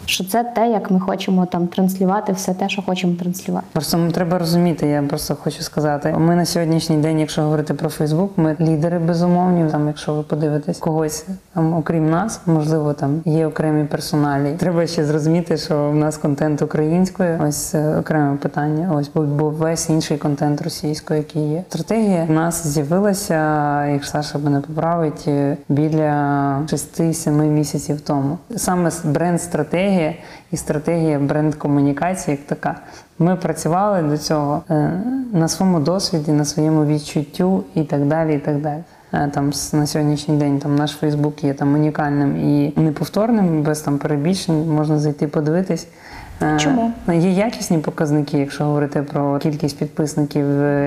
Що 0.07 0.25
це 0.25 0.45
те, 0.45 0.71
як 0.71 0.91
ми 0.91 1.01
хочемо 1.01 1.47
там 1.47 1.67
транслювати 1.67 2.33
все 2.33 2.55
те, 2.55 2.69
що 2.69 2.83
хочемо 2.83 3.15
транслювати. 3.15 3.67
Просто 3.73 3.99
ну, 3.99 4.11
треба 4.11 4.39
розуміти, 4.39 4.87
я 4.87 5.03
просто 5.03 5.35
хочу 5.35 5.63
сказати. 5.63 6.15
Ми 6.19 6.37
на 6.37 6.45
сьогоднішній 6.45 6.97
день, 6.97 7.21
якщо 7.21 7.43
говорити 7.43 7.75
про 7.75 7.89
Фейсбук, 7.89 8.39
ми 8.39 8.57
лідери 8.61 8.99
безумовні. 8.99 9.71
Там, 9.71 9.87
якщо 9.87 10.15
ви 10.15 10.23
подивитесь 10.23 10.79
когось 10.79 11.27
там, 11.55 11.75
окрім 11.75 12.11
нас, 12.11 12.41
можливо, 12.47 12.93
там 12.93 13.21
є 13.25 13.47
окремі 13.47 13.85
персоналі. 13.85 14.55
Треба 14.59 14.87
ще 14.87 15.05
зрозуміти, 15.05 15.57
що 15.57 15.91
в 15.91 15.95
нас 15.95 16.17
контент 16.17 16.63
українською. 16.63 17.41
Ось 17.49 17.75
е, 17.75 17.97
окреме 17.97 18.37
питання. 18.37 18.93
Ось 18.95 19.11
бо, 19.15 19.23
бо 19.23 19.51
весь 19.51 19.91
інший 19.91 20.19
контент 20.19 20.63
російською, 20.63 21.19
який 21.19 21.51
є. 21.51 21.65
Стратегія 21.69 22.25
в 22.25 22.31
нас 22.31 22.67
з'явилася, 22.67 23.87
якщо 23.87 24.13
Саша 24.13 24.39
мене 24.39 24.61
поправить, 24.61 25.25
е, 25.29 25.57
біля 25.69 26.59
6-7 26.67 27.31
місяців 27.31 28.01
тому. 28.01 28.39
Саме 28.57 28.91
бренд-стратегія 29.93 30.15
і 30.53 30.57
стратегія 30.57 31.19
бренд-комунікації 31.19 32.31
як 32.31 32.41
така. 32.47 32.75
Ми 33.19 33.37
працювали 33.37 34.03
до 34.03 34.19
цього 34.19 34.63
е, 34.71 34.91
на 35.33 35.49
своєму 35.49 35.81
досвіді, 35.81 36.33
на 36.33 36.45
своєму 36.45 36.87
відчуттю 36.87 37.65
і 37.75 37.83
так 37.85 38.07
далі. 38.07 38.35
і 38.35 38.39
так 38.39 38.61
далі. 38.61 38.83
е, 39.13 39.31
там 39.35 39.53
на 39.73 39.87
сьогоднішній 39.87 40.37
день 40.37 40.59
там 40.59 40.77
наш 40.77 40.91
Фейсбук 40.91 41.45
є 41.45 41.55
там 41.55 41.75
унікальним 41.75 42.37
і 42.37 42.73
неповторним, 42.77 43.63
без 43.63 43.81
там 43.81 43.99
перебільшень, 43.99 44.75
можна 44.75 44.99
зайти 44.99 45.29
подивитись. 45.29 45.87
Е, 46.43 46.59
Чому? 46.59 46.93
Є 47.09 47.31
якісні 47.31 47.79
показники, 47.79 48.39
якщо 48.39 48.65
говорити 48.65 49.03
про 49.03 49.39
кількість 49.39 49.79
підписників 49.79 50.47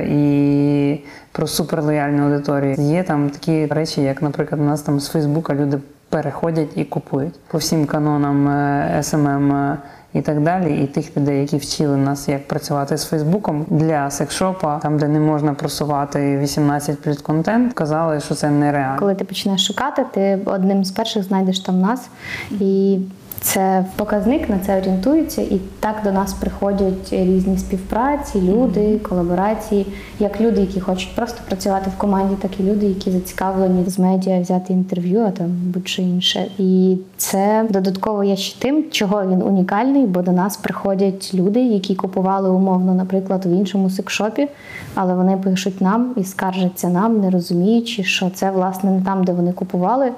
і 0.09 1.03
про 1.31 1.47
суперлояльну 1.47 2.23
аудиторію. 2.23 2.75
Є 2.79 3.03
там 3.03 3.29
такі 3.29 3.65
речі, 3.65 4.01
як, 4.01 4.21
наприклад, 4.21 4.61
у 4.61 4.63
нас 4.63 4.81
там 4.81 4.99
з 4.99 5.07
Фейсбука 5.07 5.53
люди 5.55 5.77
переходять 6.15 6.69
і 6.75 6.83
купують 6.83 7.33
по 7.47 7.57
всім 7.57 7.85
канонам 7.85 8.47
е, 8.47 8.95
SMM 8.99 9.55
е, 9.55 9.77
і 10.13 10.21
так 10.21 10.41
далі. 10.43 10.83
І 10.83 10.87
тих 10.87 11.17
людей, 11.17 11.39
які 11.39 11.57
вчили 11.57 11.97
нас, 11.97 12.27
як 12.27 12.47
працювати 12.47 12.97
з 12.97 13.05
Фейсбуком 13.05 13.65
для 13.69 14.11
секшопа, 14.11 14.79
там 14.79 14.99
де 14.99 15.07
не 15.07 15.19
можна 15.19 15.53
просувати 15.53 16.37
18 16.37 17.01
плюс 17.01 17.17
контент, 17.17 17.73
казали, 17.73 18.19
що 18.19 18.35
це 18.35 18.49
нереально. 18.49 18.99
Коли 18.99 19.15
ти 19.15 19.25
почнеш 19.25 19.67
шукати, 19.67 20.05
ти 20.13 20.39
одним 20.45 20.85
з 20.85 20.91
перших 20.91 21.23
знайдеш 21.23 21.59
там 21.59 21.81
нас. 21.81 22.09
І 22.51 22.99
це 23.41 23.85
показник, 23.95 24.49
на 24.49 24.59
це 24.59 24.77
орієнтуються. 24.77 25.41
І 25.41 25.61
так 25.79 25.95
до 26.03 26.11
нас 26.11 26.33
приходять 26.33 27.13
різні 27.13 27.57
співпраці, 27.57 28.41
люди, 28.41 28.99
колаборації, 28.99 29.85
як 30.19 30.41
люди, 30.41 30.61
які 30.61 30.79
хочуть 30.79 31.15
просто 31.15 31.37
працювати 31.47 31.91
в 31.95 31.97
команді, 31.97 32.35
так 32.41 32.51
і 32.59 32.63
люди, 32.63 32.85
які 32.85 33.11
зацікавлені 33.11 33.83
з 33.89 33.99
медіа 33.99 34.41
взяти 34.41 34.73
інтерв'ю, 34.73 35.21
а 35.27 35.31
там 35.31 35.47
будь-що 35.47 36.01
інше. 36.01 36.45
І 36.57 36.97
це 37.17 37.65
додатково 37.69 38.23
є 38.23 38.35
ще 38.35 38.59
тим, 38.59 38.85
чого 38.91 39.27
він 39.27 39.41
унікальний, 39.41 40.05
бо 40.05 40.21
до 40.21 40.31
нас 40.31 40.57
приходять 40.57 41.31
люди, 41.33 41.59
які 41.59 41.95
купували 41.95 42.49
умовно, 42.49 42.93
наприклад, 42.93 43.45
в 43.45 43.49
іншому 43.49 43.89
секшопі, 43.89 44.47
але 44.95 45.13
вони 45.13 45.37
пишуть 45.37 45.81
нам 45.81 46.13
і 46.17 46.23
скаржаться 46.23 46.89
нам, 46.89 47.21
не 47.21 47.29
розуміючи, 47.29 48.03
що 48.03 48.29
це 48.29 48.51
власне 48.51 48.91
не 48.91 49.01
там, 49.01 49.23
де 49.23 49.31
вони 49.31 49.51
купували. 49.51 50.11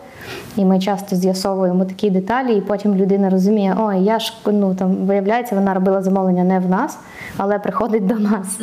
І 0.56 0.66
ми 0.66 0.80
часто 0.80 1.16
з'ясовуємо 1.16 1.86
такі 1.86 2.10
деталі, 2.10 2.58
і 2.58 2.62
потім 2.62 2.98
людина 3.08 3.30
розуміє, 3.30 3.76
ой, 3.80 4.04
я 4.04 4.20
ж 4.20 4.34
ну 4.46 4.76
там 4.76 4.96
виявляється, 4.96 5.56
вона 5.56 5.74
робила 5.74 6.02
замовлення 6.02 6.44
не 6.44 6.60
в 6.60 6.70
нас, 6.70 6.98
але 7.38 7.60
приходить 7.60 8.08
до 8.08 8.16
нас. 8.16 8.60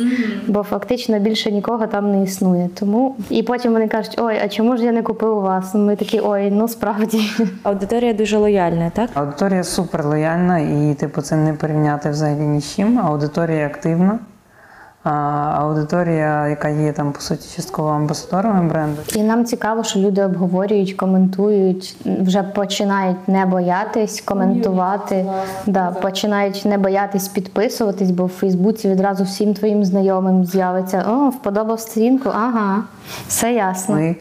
Бо 0.47 0.63
фактично 0.63 1.19
більше 1.19 1.51
нікого 1.51 1.87
там 1.87 2.11
не 2.11 2.23
існує. 2.23 2.69
Тому 2.79 3.15
і 3.29 3.43
потім 3.43 3.71
вони 3.71 3.87
кажуть, 3.87 4.15
ой, 4.17 4.35
а 4.43 4.47
чому 4.47 4.77
ж 4.77 4.83
я 4.83 4.91
не 4.91 5.01
купив 5.01 5.37
у 5.37 5.41
вас? 5.41 5.75
Ми 5.75 5.95
такі, 5.95 6.21
ой, 6.23 6.51
ну 6.51 6.67
справді. 6.67 7.21
Аудиторія 7.63 8.13
дуже 8.13 8.37
лояльна, 8.37 8.91
так? 8.95 9.09
Аудиторія 9.13 9.63
супер 9.63 10.05
лояльна 10.05 10.59
і, 10.59 10.95
типу, 10.99 11.21
це 11.21 11.35
не 11.35 11.53
порівняти 11.53 12.09
взагалі 12.09 12.39
ні 12.39 12.61
з 12.61 12.75
чим. 12.75 12.99
Аудиторія 12.99 13.65
активна. 13.65 14.19
Аудиторія, 15.09 16.47
яка 16.47 16.69
є 16.69 16.91
там, 16.91 17.11
по 17.11 17.21
суті, 17.21 17.55
частково 17.55 17.89
амбасадорами 17.89 18.69
бренду. 18.69 19.01
І 19.15 19.23
нам 19.23 19.45
цікаво, 19.45 19.83
що 19.83 19.99
люди 19.99 20.23
обговорюють, 20.23 20.93
коментують, 20.93 21.97
вже 22.05 22.43
починають 22.43 23.27
не 23.27 23.45
боятись 23.45 24.21
коментувати, 24.21 25.25
да, 25.65 25.91
починають 25.91 26.65
не 26.65 26.77
боятись 26.77 27.27
підписуватись, 27.27 28.11
бо 28.11 28.25
в 28.25 28.29
Фейсбуці 28.29 28.89
відразу 28.89 29.23
всім 29.23 29.53
твоїм 29.53 29.85
знайомим 29.85 30.45
з'явиться 30.45 31.05
О, 31.09 31.29
вподобав 31.29 31.79
сторінку, 31.79 32.29
ага, 32.29 32.83
все 33.27 33.53
ясно. 33.53 33.95
Ми 33.95 34.15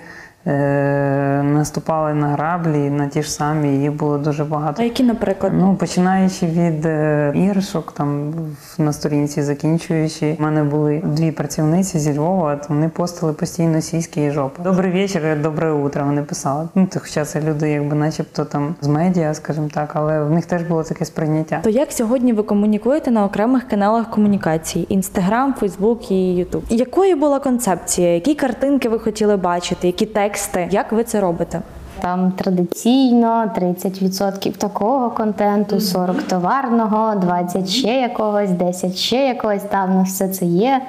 наступали 1.42 2.14
на 2.14 2.28
граблі, 2.28 2.90
на 2.90 3.06
ті 3.06 3.22
ж 3.22 3.30
самі, 3.32 3.68
їх 3.68 3.92
було 3.92 4.18
дуже 4.18 4.44
багато. 4.44 4.82
А 4.82 4.84
які, 4.84 5.02
наприклад? 5.02 5.52
Ну, 5.56 5.74
починаючи 5.74 6.46
від 6.46 6.86
е, 6.86 7.32
іграшок, 7.36 7.92
там 7.92 8.30
в- 8.30 8.82
на 8.82 8.92
сторінці, 8.92 9.42
закінчуючи, 9.42 10.36
у 10.38 10.42
мене 10.42 10.64
були 10.64 11.02
дві 11.04 11.32
працівниці 11.32 11.98
зі 11.98 12.18
Львова, 12.18 12.60
вони 12.68 12.88
постили 12.88 13.32
постійно 13.32 13.80
сіськи 13.80 14.24
і 14.24 14.30
жопи. 14.30 14.62
Добрий 14.62 14.92
вечір, 14.92 15.22
добре 15.42 15.72
утро. 15.72 16.04
Вони 16.04 16.22
писали. 16.22 16.68
Ну, 16.74 16.86
то 16.92 17.00
хоча 17.00 17.24
це 17.24 17.40
люди, 17.40 17.70
якби 17.70 17.94
начебто 17.96 18.44
там 18.44 18.74
з 18.80 18.86
медіа, 18.88 19.34
скажімо 19.34 19.68
так, 19.74 19.90
але 19.94 20.24
в 20.24 20.30
них 20.30 20.46
теж 20.46 20.62
було 20.62 20.82
таке 20.82 21.04
сприйняття. 21.04 21.60
То 21.64 21.70
як 21.70 21.92
сьогодні 21.92 22.32
ви 22.32 22.42
комунікуєте 22.42 23.10
на 23.10 23.24
окремих 23.24 23.68
каналах 23.68 24.10
комунікації: 24.10 24.94
Інстаграм, 24.94 25.54
Фейсбук 25.54 26.10
і 26.10 26.34
Ютуб? 26.34 26.62
Якою 26.68 27.16
була 27.16 27.40
концепція? 27.40 28.14
Які 28.14 28.34
картинки 28.34 28.88
ви 28.88 28.98
хотіли 28.98 29.36
бачити? 29.36 29.86
Які 29.86 30.06
тексти? 30.06 30.33
Як 30.70 30.92
ви 30.92 31.04
це 31.04 31.20
робите? 31.20 31.60
Там 32.00 32.32
традиційно 32.32 33.52
30% 33.58 34.52
такого 34.52 35.10
контенту, 35.10 35.80
40 35.80 36.22
товарного, 36.22 37.14
20 37.14 37.68
ще 37.68 38.00
якогось, 38.00 38.50
10 38.50 38.96
ще 38.96 39.16
якогось. 39.16 39.62
Там 39.62 40.00
в 40.00 40.02
все 40.02 40.28
це 40.28 40.46
є. 40.46 40.80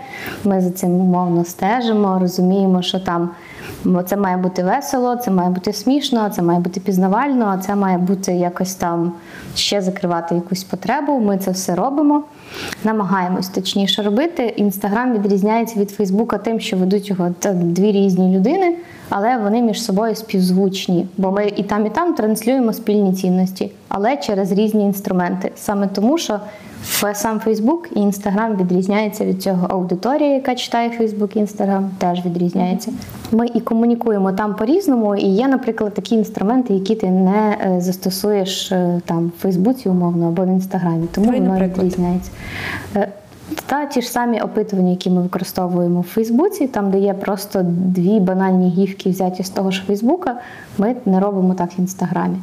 Ми 0.44 0.62
за 0.62 0.72
цим 0.72 0.92
умовно 0.92 1.46
стежимо, 1.46 2.20
розуміємо, 2.20 2.82
що 2.82 3.00
там 3.00 3.30
це 4.06 4.18
має 4.18 4.38
бути 4.38 4.64
весело, 4.64 5.16
це 5.16 5.32
має 5.32 5.50
бути 5.50 5.74
смішно, 5.74 6.30
це 6.30 6.42
має 6.42 6.60
бути 6.60 6.80
пізнавально, 6.80 7.46
а 7.46 7.58
це 7.58 7.76
має 7.76 7.98
бути 7.98 8.34
якось 8.34 8.76
там 8.76 9.14
ще 9.56 9.82
закривати 9.82 10.36
якусь 10.36 10.64
потребу. 10.64 11.20
Ми 11.20 11.38
це 11.38 11.52
все 11.52 11.76
робимо. 11.76 12.24
Намагаємось 12.84 13.48
точніше 13.48 14.04
робити. 14.04 14.44
Інстаграм 14.44 15.14
відрізняється 15.14 15.80
від 15.80 15.92
Фейсбука 15.92 16.38
тим, 16.38 16.60
що 16.60 16.78
ведуть 16.78 17.10
його 17.10 17.34
дві 17.54 17.92
різні 17.92 18.38
людини, 18.38 18.76
але 19.10 19.38
вони 19.38 19.62
між 19.62 19.84
собою 19.84 20.16
співзвучні. 20.16 21.08
Бо 21.18 21.32
ми 21.32 21.48
і 21.56 21.64
там, 21.64 21.86
і 21.86 21.90
там 21.90 22.14
транслюємо 22.14 22.74
спільні 22.74 23.14
цінності, 23.14 23.72
але 23.88 24.18
через 24.18 24.52
різні 24.52 24.86
інструменти. 24.86 25.52
Саме 25.56 25.88
тому, 25.88 26.18
що 26.18 26.40
сам 27.14 27.40
Фейсбук 27.40 27.90
і 27.96 28.00
Інстаграм 28.00 28.56
відрізняється 28.56 29.26
від 29.26 29.44
цього. 29.44 29.68
Аудиторія, 29.70 30.34
яка 30.34 30.56
читає 30.56 30.90
Фейсбук 30.90 31.36
і 31.36 31.40
Інстаграм, 31.40 31.92
теж 31.98 32.26
відрізняється. 32.26 32.92
Ми 33.32 33.48
і 33.54 33.60
комунікуємо 33.60 34.32
там 34.32 34.56
по-різному, 34.56 35.16
і 35.16 35.28
є, 35.28 35.48
наприклад, 35.48 35.94
такі 35.94 36.16
інструменти, 36.16 36.74
які 36.74 36.96
ти 36.96 37.10
не 37.10 37.58
е, 37.62 37.82
застосуєш 37.82 38.72
е, 38.72 39.02
там 39.06 39.32
в 39.38 39.42
Фейсбуці 39.42 39.90
умовно 39.90 40.28
або 40.28 40.44
в 40.44 40.48
Інстаграмі. 40.48 41.08
Тому 41.12 41.26
Давай, 41.26 41.42
воно 41.42 41.54
наприклад. 41.54 41.86
відрізняється. 41.86 42.32
Та 43.66 43.86
ті 43.86 44.02
ж 44.02 44.10
самі 44.10 44.42
опитування, 44.42 44.90
які 44.90 45.10
ми 45.10 45.22
використовуємо 45.22 46.02
в 46.02 46.04
Фейсбуці, 46.04 46.68
там 46.68 46.92
де 46.92 47.00
є 47.00 47.14
просто 47.14 47.62
дві 47.66 48.20
банальні 48.20 48.70
гівки 48.70 49.10
взяті 49.10 49.44
з 49.44 49.50
того 49.50 49.72
ж 49.72 49.84
Фейсбука, 49.88 50.36
ми 50.78 50.96
не 51.06 51.20
робимо 51.20 51.54
так 51.54 51.70
в 51.78 51.80
інстаграмі. 51.80 52.36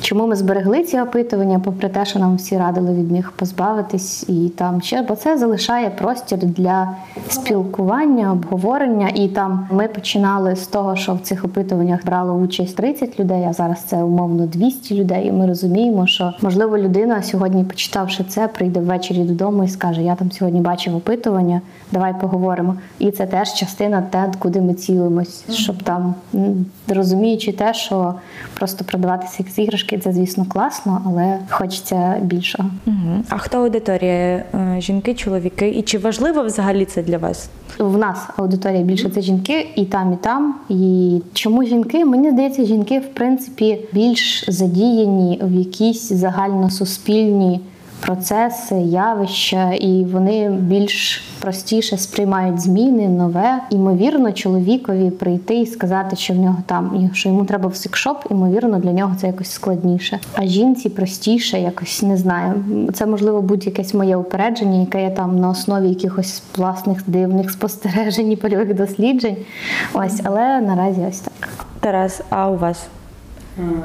Чому 0.00 0.26
ми 0.26 0.36
зберегли 0.36 0.82
ці 0.84 1.00
опитування, 1.00 1.58
попри 1.64 1.88
те, 1.88 2.04
що 2.04 2.18
нам 2.18 2.36
всі 2.36 2.58
радили 2.58 2.94
від 2.94 3.10
них 3.10 3.32
позбавитись 3.32 4.28
і 4.28 4.48
там 4.48 4.82
ще, 4.82 5.02
бо 5.02 5.16
це 5.16 5.38
залишає 5.38 5.90
простір 5.90 6.38
для 6.38 6.88
спілкування, 7.28 8.32
обговорення. 8.32 9.08
І 9.14 9.28
там 9.28 9.68
ми 9.70 9.88
починали 9.88 10.56
з 10.56 10.66
того, 10.66 10.96
що 10.96 11.14
в 11.14 11.20
цих 11.20 11.44
опитуваннях 11.44 12.04
брало 12.06 12.32
участь 12.32 12.76
30 12.76 13.20
людей, 13.20 13.44
а 13.48 13.52
зараз 13.52 13.78
це 13.80 14.02
умовно 14.02 14.46
200 14.46 14.94
людей. 14.94 15.26
І 15.26 15.32
ми 15.32 15.46
розуміємо, 15.46 16.06
що 16.06 16.32
можливо 16.42 16.78
людина 16.78 17.22
сьогодні, 17.22 17.64
почитавши 17.64 18.24
це, 18.24 18.48
прийде 18.48 18.80
ввечері 18.80 19.18
додому 19.18 19.64
і 19.64 19.68
скаже: 19.68 20.02
Я 20.02 20.14
там 20.14 20.30
сьогодні 20.38 20.60
бачив 20.60 20.96
опитування, 20.96 21.60
давай 21.92 22.14
поговоримо. 22.20 22.76
І 22.98 23.10
це 23.10 23.26
теж 23.26 23.54
частина 23.54 24.02
те, 24.02 24.32
куди 24.38 24.60
ми 24.60 24.74
цілимось, 24.74 25.44
щоб 25.50 25.82
там 25.82 26.14
розуміючи 26.88 27.52
те, 27.52 27.74
що 27.74 28.14
просто 28.54 28.84
продавати 28.84 29.26
секс 29.26 29.58
іграшки, 29.58 29.98
це 29.98 30.12
звісно 30.12 30.46
класно, 30.48 31.02
але 31.06 31.38
хочеться 31.50 32.16
більшого. 32.22 32.70
Угу. 32.86 32.96
А 33.28 33.38
хто 33.38 33.58
аудиторія? 33.58 34.44
Е, 34.54 34.76
Жінки, 34.78 35.14
чоловіки? 35.14 35.68
І 35.68 35.82
чи 35.82 35.98
важливо 35.98 36.42
взагалі 36.42 36.84
це 36.84 37.02
для 37.02 37.18
вас? 37.18 37.50
В 37.78 37.98
нас 37.98 38.18
аудиторія 38.36 38.82
більше 38.82 39.08
це 39.08 39.20
жінки, 39.20 39.68
і 39.76 39.84
там, 39.84 40.12
і 40.12 40.16
там. 40.16 40.54
І 40.68 41.22
чому 41.32 41.64
жінки? 41.64 42.04
Мені 42.04 42.30
здається, 42.30 42.64
жінки 42.64 42.98
в 42.98 43.14
принципі 43.14 43.78
більш 43.92 44.44
задіяні 44.48 45.40
в 45.42 45.52
якісь 45.52 46.12
загальносуспільні 46.12 47.60
процеси, 48.00 48.74
явища, 48.74 49.72
і 49.72 50.04
вони 50.04 50.50
більш 50.50 51.22
простіше 51.40 51.98
сприймають 51.98 52.60
зміни, 52.60 53.08
нове. 53.08 53.60
Імовірно, 53.70 54.32
чоловікові 54.32 55.10
прийти 55.10 55.54
і 55.54 55.66
сказати, 55.66 56.16
що 56.16 56.34
в 56.34 56.36
нього 56.36 56.56
там 56.66 57.10
що 57.12 57.28
йому 57.28 57.44
треба 57.44 57.68
в 57.68 57.76
секшоп, 57.76 58.24
імовірно, 58.30 58.78
для 58.78 58.92
нього 58.92 59.14
це 59.20 59.26
якось 59.26 59.50
складніше. 59.50 60.18
А 60.34 60.46
жінці 60.46 60.88
простіше, 60.88 61.60
якось 61.60 62.02
не 62.02 62.16
знаю. 62.16 62.54
Це 62.94 63.06
можливо 63.06 63.42
будь-якесь 63.42 63.94
моє 63.94 64.16
упередження, 64.16 64.80
яке 64.80 65.02
є 65.02 65.10
там 65.10 65.40
на 65.40 65.50
основі 65.50 65.88
якихось 65.88 66.42
власних 66.56 67.02
дивних 67.06 67.50
спостережень 67.50 68.32
і 68.32 68.36
польових 68.36 68.74
досліджень. 68.74 69.36
Ось, 69.94 70.20
але 70.24 70.60
наразі 70.60 71.00
ось 71.08 71.20
так. 71.20 71.48
Тарас, 71.80 72.20
а 72.30 72.50
у 72.50 72.56
вас? 72.56 72.86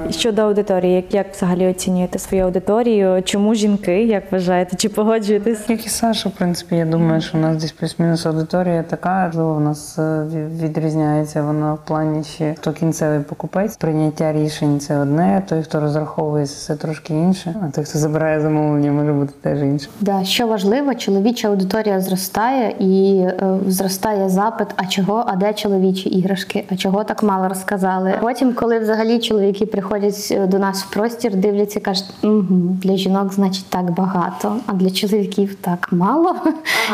Щодо 0.10 0.42
аудиторії, 0.42 0.96
як, 0.96 1.14
як 1.14 1.34
взагалі 1.34 1.68
оцінюєте 1.68 2.20
свою 2.20 2.44
аудиторію? 2.44 3.24
Чому 3.24 3.56
жінки, 3.56 4.04
як 4.04 4.32
вважаєте? 4.32 4.76
Чи 4.78 4.90
погоджуєтесь? 4.90 5.70
Як 5.70 5.86
і 5.86 5.90
Саша, 5.90 6.30
в 6.30 6.32
принципі, 6.32 6.76
я 6.76 6.86
думаю, 6.86 7.22
що 7.22 7.38
у 7.38 7.42
нас 7.42 7.58
десь 7.58 7.72
плюс-мінус 7.72 8.26
аудиторія 8.26 8.84
така, 8.84 9.26
можливо, 9.26 9.54
у 9.54 9.60
нас 9.60 10.00
е, 10.00 10.26
відрізняється 10.62 11.44
вона 11.44 11.74
в 11.74 11.80
плані 11.86 12.24
ще 12.24 12.56
хто 12.58 12.72
кінцевий 12.72 13.20
покупець. 13.20 13.78
Прийняття 13.78 14.34
рішень 14.34 14.80
це 14.80 14.98
одне, 14.98 15.44
той, 15.50 15.64
хто 15.64 15.80
розраховується, 15.80 16.68
це 16.68 16.76
трошки 16.76 17.14
інше. 17.14 17.56
А 17.62 17.72
той, 17.72 17.84
хто 17.84 18.00
забирає 18.00 18.42
замовлення, 18.42 18.92
може 18.92 19.14
бути 19.14 19.34
теж 19.42 19.62
інше. 19.62 19.90
Да, 20.02 20.24
що 20.24 20.48
важливо, 20.48 20.96
чоловіча 20.96 21.48
аудиторія 21.48 22.02
зростає 22.02 22.76
і 22.80 23.18
е, 23.20 23.58
зростає 23.68 24.30
запит: 24.30 24.68
а 24.76 24.86
чого, 24.86 25.24
а 25.28 25.36
де 25.36 25.54
чоловічі 25.54 26.10
іграшки? 26.10 26.66
А 26.72 26.76
чого 26.76 27.04
так 27.04 27.24
мало 27.24 27.48
розказали? 27.48 28.14
Потім, 28.22 28.54
коли 28.54 28.80
взагалі 28.80 29.20
чоловіки 29.20 29.63
приходять 29.66 30.28
е, 30.32 30.48
до 30.48 30.60
нас 30.60 30.84
в 30.84 30.94
простір, 30.94 31.36
дивляться, 31.36 31.80
кажуть, 31.80 32.06
угу, 32.24 32.46
для 32.84 32.98
жінок, 32.98 33.34
значить, 33.34 33.66
так 33.70 33.92
багато, 33.92 34.56
а 34.66 34.74
для 34.74 34.92
чоловіків 34.92 35.56
так 35.56 35.90
мало. 35.92 36.36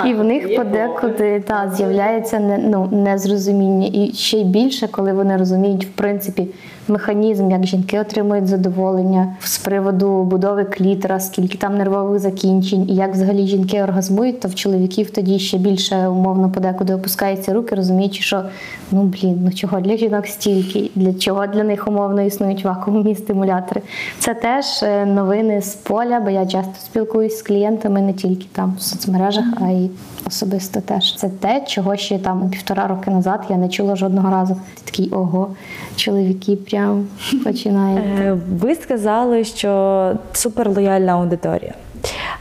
і 0.07 0.13
в 0.13 0.23
них 0.23 0.55
подекуди 0.55 1.43
та 1.47 1.71
з'являється 1.75 2.39
не, 2.39 2.57
ну, 2.57 2.89
незрозуміння. 2.91 3.87
І 3.93 4.13
ще 4.13 4.37
й 4.37 4.43
більше, 4.43 4.87
коли 4.87 5.13
вони 5.13 5.37
розуміють, 5.37 5.85
в 5.85 5.89
принципі, 5.89 6.47
механізм, 6.89 7.51
як 7.51 7.65
жінки 7.65 7.99
отримують 7.99 8.47
задоволення 8.47 9.35
з 9.39 9.57
приводу 9.57 10.23
будови 10.23 10.63
клітера, 10.63 11.19
скільки 11.19 11.57
там 11.57 11.77
нервових 11.77 12.19
закінчень, 12.19 12.89
і 12.89 12.95
як 12.95 13.13
взагалі 13.13 13.47
жінки 13.47 13.83
оргазмують, 13.83 14.39
то 14.39 14.47
в 14.47 14.55
чоловіків 14.55 15.09
тоді 15.09 15.39
ще 15.39 15.57
більше 15.57 16.07
умовно 16.07 16.49
подекуди 16.49 16.93
опускаються 16.93 17.53
руки, 17.53 17.75
розуміючи, 17.75 18.21
що 18.23 18.43
ну 18.91 19.03
блін, 19.03 19.39
ну 19.43 19.51
чого 19.51 19.79
для 19.79 19.97
жінок 19.97 20.27
стільки, 20.27 20.89
для 20.95 21.13
чого 21.13 21.47
для 21.47 21.63
них 21.63 21.87
умовно 21.87 22.21
існують 22.21 22.58
вакуумні 22.65 23.15
стимулятори. 23.15 23.81
Це 24.19 24.33
теж 24.33 24.65
е, 24.83 25.05
новини 25.05 25.61
з 25.61 25.75
поля, 25.75 26.19
бо 26.19 26.29
я 26.29 26.45
часто 26.45 26.73
спілкуюсь 26.79 27.37
з 27.39 27.41
клієнтами 27.41 28.01
не 28.01 28.13
тільки 28.13 28.45
там 28.51 28.75
в 28.77 28.81
соцмережах, 28.81 29.45
а 29.61 29.67
й 29.69 29.89
особисто 30.27 30.81
теж. 30.81 31.15
Це 31.15 31.29
те, 31.29 31.61
чого 31.67 31.95
ще 31.95 32.19
там 32.19 32.49
півтора 32.49 32.87
роки 32.87 33.11
назад 33.11 33.41
я 33.49 33.57
не 33.57 33.69
чула 33.69 33.95
жодного 33.95 34.31
разу. 34.31 34.53
Ти 34.75 34.81
такий 34.91 35.09
ого, 35.09 35.47
чоловіки 35.95 36.55
прям 36.55 37.07
починають. 37.43 38.03
Е, 38.19 38.37
Ви 38.59 38.75
сказали, 38.75 39.43
що 39.43 40.13
суперлояльна 40.33 41.13
аудиторія. 41.13 41.73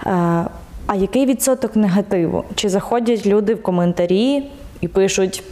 Е, 0.07 0.11
А 0.87 0.95
який 0.97 1.27
відсоток 1.27 1.77
негативу? 1.77 2.45
Чи 2.55 2.69
заходять 2.69 3.27
люди 3.27 3.55
в 3.55 3.63
коментарі 3.63 4.45
і 4.81 4.89
пишуть? 4.89 5.43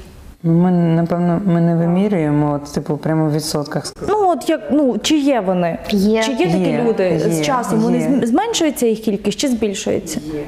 Ну, 0.46 0.52
ми, 0.52 0.70
напевно, 0.70 1.40
ми 1.46 1.60
не 1.60 1.76
вимірюємо, 1.76 2.52
от, 2.52 2.72
типу, 2.72 2.96
прямо 2.96 3.26
в 3.26 3.32
відсотках. 3.32 3.92
Ну, 4.08 4.28
от 4.28 4.48
як 4.48 4.60
ну 4.72 4.98
чи 5.02 5.18
є 5.18 5.40
вони? 5.40 5.78
Є. 5.90 6.22
Чи 6.22 6.32
є 6.32 6.46
такі 6.46 6.58
Є, 6.58 6.84
люди 6.84 7.20
з 7.30 7.42
часом? 7.42 7.78
Вони 7.80 7.98
є. 7.98 8.04
зм- 8.06 8.26
зменшується 8.26 8.86
їх 8.86 9.00
кількість 9.00 9.38
чи 9.38 9.48
збільшується? 9.48 10.20
Є. 10.34 10.40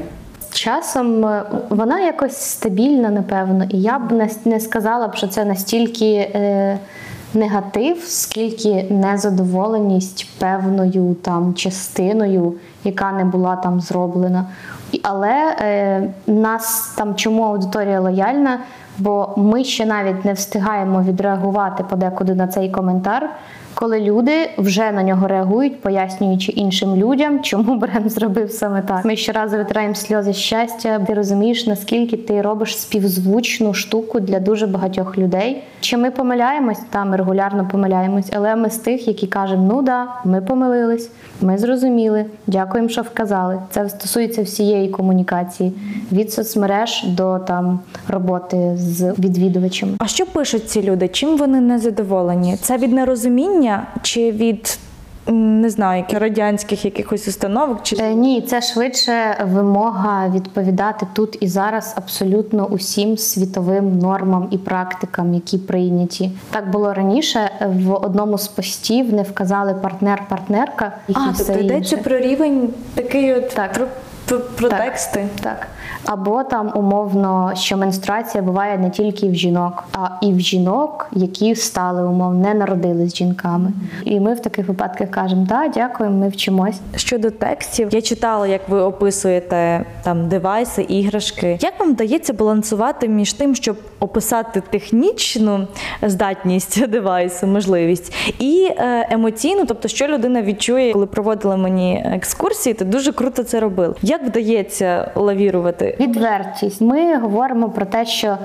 Часом 0.53 1.25
е, 1.25 1.43
вона 1.71 2.01
якось 2.01 2.37
стабільна, 2.37 3.11
напевно, 3.11 3.65
і 3.71 3.83
я 3.83 3.99
б 3.99 4.29
не 4.45 4.61
сказала 4.61 5.09
б, 5.09 5.15
що 5.15 5.27
це 5.27 5.45
настільки 5.45 6.15
е, 6.15 6.79
негатив, 7.35 7.97
скільки 8.05 8.87
незадоволеність 8.91 10.27
певною 10.39 11.17
там 11.23 11.55
частиною, 11.55 12.55
яка 12.85 13.13
не 13.13 13.25
була 13.25 13.57
там 13.57 13.81
зроблена. 13.81 14.45
Але 15.03 15.57
е, 15.61 16.11
нас 16.27 16.95
там 16.97 17.15
чому 17.15 17.43
аудиторія 17.43 18.01
лояльна? 18.01 18.59
Бо 18.99 19.35
ми 19.37 19.65
ще 19.65 19.87
навіть 19.87 20.25
не 20.25 20.33
встигаємо 20.33 21.03
відреагувати 21.03 21.85
подекуди 21.85 22.35
на 22.35 22.47
цей 22.49 22.71
коментар, 22.71 23.31
коли 23.79 24.01
люди 24.01 24.51
вже 24.59 24.93
на 24.93 25.03
нього 25.03 25.29
реагують, 25.29 25.81
пояснюючи 25.81 26.53
іншим 26.53 26.97
людям, 26.97 27.43
чому 27.43 27.77
бренд 27.77 28.11
зробив 28.13 28.51
саме 28.51 28.83
так. 28.83 29.05
Ми 29.05 29.17
щоразу 29.17 29.57
витираємо 29.57 29.95
сльози 29.95 30.33
щастя. 30.33 30.99
Ти 31.07 31.15
розумієш, 31.15 31.67
наскільки 31.67 32.17
ти 32.17 32.43
робиш 32.43 32.79
співзвучну 32.79 33.75
штуку 33.75 34.21
для 34.21 34.41
дуже 34.41 34.67
багатьох 34.67 35.19
людей. 35.19 35.63
Чи 35.81 35.97
ми 35.97 36.11
помиляємось? 36.11 36.79
Та 36.91 37.05
ми 37.05 37.17
регулярно 37.17 37.69
помиляємось, 37.73 38.31
але 38.37 38.57
ми 38.57 38.71
з 38.71 38.77
тих, 38.77 39.09
які 39.09 39.27
кажемо, 39.27 39.73
ну 39.73 39.83
да, 39.83 40.07
ми 40.25 40.41
помилились, 40.41 41.11
ми 41.41 41.59
зрозуміли, 41.59 42.25
дякуємо, 42.47 42.89
що 42.89 43.03
вказали. 43.03 43.59
Це 43.71 43.89
стосується 43.89 44.43
всієї 44.43 44.89
комунікації 44.89 45.73
від 46.13 46.33
соцмереж 46.33 47.05
до 47.07 47.39
там 47.39 47.81
роботи 48.09 48.73
з 48.77 49.15
відвідувачами. 49.19 49.93
А 49.99 50.07
що 50.07 50.27
пишуть 50.27 50.71
ці 50.71 50.83
люди? 50.83 51.09
Чим 51.09 51.37
вони 51.37 51.61
не 51.61 51.79
задоволені? 51.79 52.57
Це 52.63 52.77
від 52.77 52.93
нерозуміння 52.93 53.68
чи 54.03 54.33
від 54.33 54.79
не 55.33 55.71
знаю, 55.71 55.99
яких 55.99 56.21
радянських 56.21 56.85
якихось 56.85 57.29
установок? 57.29 57.83
Чи 57.83 57.97
Е, 57.97 58.15
Ні, 58.15 58.43
це 58.43 58.63
швидше 58.63 59.13
вимога 59.45 60.29
відповідати 60.29 61.07
тут 61.13 61.39
і 61.41 61.49
зараз 61.49 61.95
абсолютно 61.97 62.67
усім 62.67 63.19
світовим 63.19 63.99
нормам 63.99 64.49
і 64.51 64.59
практикам, 64.59 65.35
які 65.35 65.59
прийняті. 65.59 66.31
Так 66.51 66.71
було 66.71 66.95
раніше. 66.95 67.51
В 67.61 67.95
одному 67.95 68.39
з 68.39 68.49
постів 68.49 69.13
не 69.13 69.23
вказали 69.23 69.75
партнер-партнерка, 69.75 70.93
і 71.09 71.13
а, 71.15 71.31
все 71.31 71.45
тобто 71.45 71.63
йдеться 71.63 71.97
про 71.97 72.19
рівень 72.19 72.69
такий 72.95 73.35
от 73.35 73.49
Так. 73.49 73.89
Про, 74.37 74.69
Так. 74.69 74.85
тексти. 74.85 75.27
Так. 75.41 75.67
Або 76.07 76.45
там 76.45 76.73
умовно, 76.75 77.53
що 77.55 77.77
менструація 77.77 78.43
буває 78.43 78.79
не 78.79 78.91
тільки 78.91 79.29
в 79.29 79.35
жінок, 79.35 79.85
а 79.93 80.09
і 80.23 80.33
в 80.33 80.41
жінок, 80.41 81.09
які 81.13 81.55
стали 81.55 82.05
умовно, 82.05 82.41
не 82.41 82.55
народились 82.55 83.15
жінками. 83.15 83.73
І 84.05 84.21
ми 84.21 84.35
в 84.35 84.41
таких 84.41 84.69
випадках 84.69 85.11
кажемо: 85.11 85.47
да, 85.49 85.69
дякуємо, 85.69 86.17
ми 86.17 86.29
вчимось. 86.29 86.81
Щодо 86.97 87.31
текстів, 87.31 87.89
я 87.91 88.03
читала, 88.03 88.47
як 88.47 88.69
ви 88.69 88.81
описуєте 88.81 89.85
там 90.03 90.29
девайси, 90.29 90.83
іграшки. 90.83 91.59
Як 91.61 91.81
вам 91.81 91.93
вдається 91.93 92.33
балансувати 92.33 93.09
між 93.09 93.33
тим, 93.33 93.55
щоб 93.55 93.77
описати 94.01 94.63
технічну 94.71 95.67
здатність 96.03 96.87
девайсу, 96.89 97.47
можливість, 97.47 98.13
і 98.39 98.69
е, 98.79 99.09
емоційну, 99.11 99.65
тобто, 99.67 99.89
що 99.89 100.07
людина 100.07 100.43
відчує, 100.43 100.93
коли 100.93 101.07
проводила 101.07 101.57
мені 101.57 102.05
екскурсії, 102.15 102.75
то 102.75 102.85
дуже 102.85 103.13
круто 103.13 103.43
це 103.43 103.61
робили. 103.61 103.95
Як 104.19 104.27
вдається 104.31 105.11
лавірувати? 105.15 105.97
Відвертість. 106.01 106.81
Ми 106.81 107.19
говоримо 107.19 107.71
про 107.71 107.87
те, 107.87 108.07
що 108.07 108.39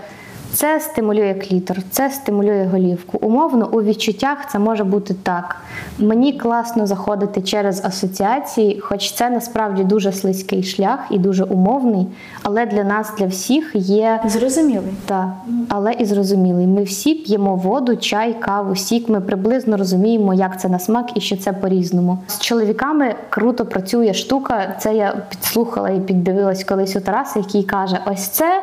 це 0.54 0.80
стимулює 0.80 1.34
клітор, 1.34 1.78
це 1.90 2.10
стимулює 2.10 2.70
голівку. 2.72 3.18
Умовно, 3.22 3.70
у 3.72 3.84
відчуттях 3.84 4.38
це 4.52 4.60
може 4.60 4.84
бути 4.84 5.16
так. 5.24 5.56
Мені 6.00 6.34
класно 6.34 6.88
заходити 6.88 7.42
через 7.42 7.86
асоціації, 7.86 8.80
хоч 8.80 9.12
це 9.12 9.30
насправді 9.30 9.84
дуже 9.84 10.12
слизький 10.12 10.64
шлях 10.64 11.00
і 11.10 11.20
дуже 11.20 11.44
умовний, 11.44 12.08
але 12.44 12.66
для 12.66 12.84
нас, 12.84 13.12
для 13.18 13.26
всіх 13.26 13.72
є 13.74 14.20
Зрозумілий. 14.26 14.94
так, 15.06 15.28
але 15.70 15.94
і 15.94 16.06
зрозумілий. 16.06 16.68
Ми 16.68 16.84
всі 16.84 17.14
п'ємо 17.16 17.56
воду, 17.56 17.96
чай, 17.96 18.34
каву, 18.40 18.76
сік. 18.76 19.10
Ми 19.10 19.22
приблизно 19.22 19.78
розуміємо, 19.78 20.34
як 20.34 20.62
це 20.62 20.70
на 20.70 20.80
смак 20.80 21.18
і 21.18 21.22
що 21.22 21.38
це 21.38 21.54
по-різному. 21.54 22.18
З 22.28 22.40
чоловіками 22.40 23.16
круто 23.30 23.66
працює 23.66 24.14
штука. 24.14 24.76
Це 24.80 24.96
я 24.96 25.16
підслухала 25.30 25.90
і 25.90 26.00
піддивилась 26.00 26.64
колись 26.64 26.96
у 26.96 27.00
Тараса, 27.02 27.40
який 27.40 27.64
каже: 27.64 28.00
ось 28.06 28.28
це. 28.28 28.62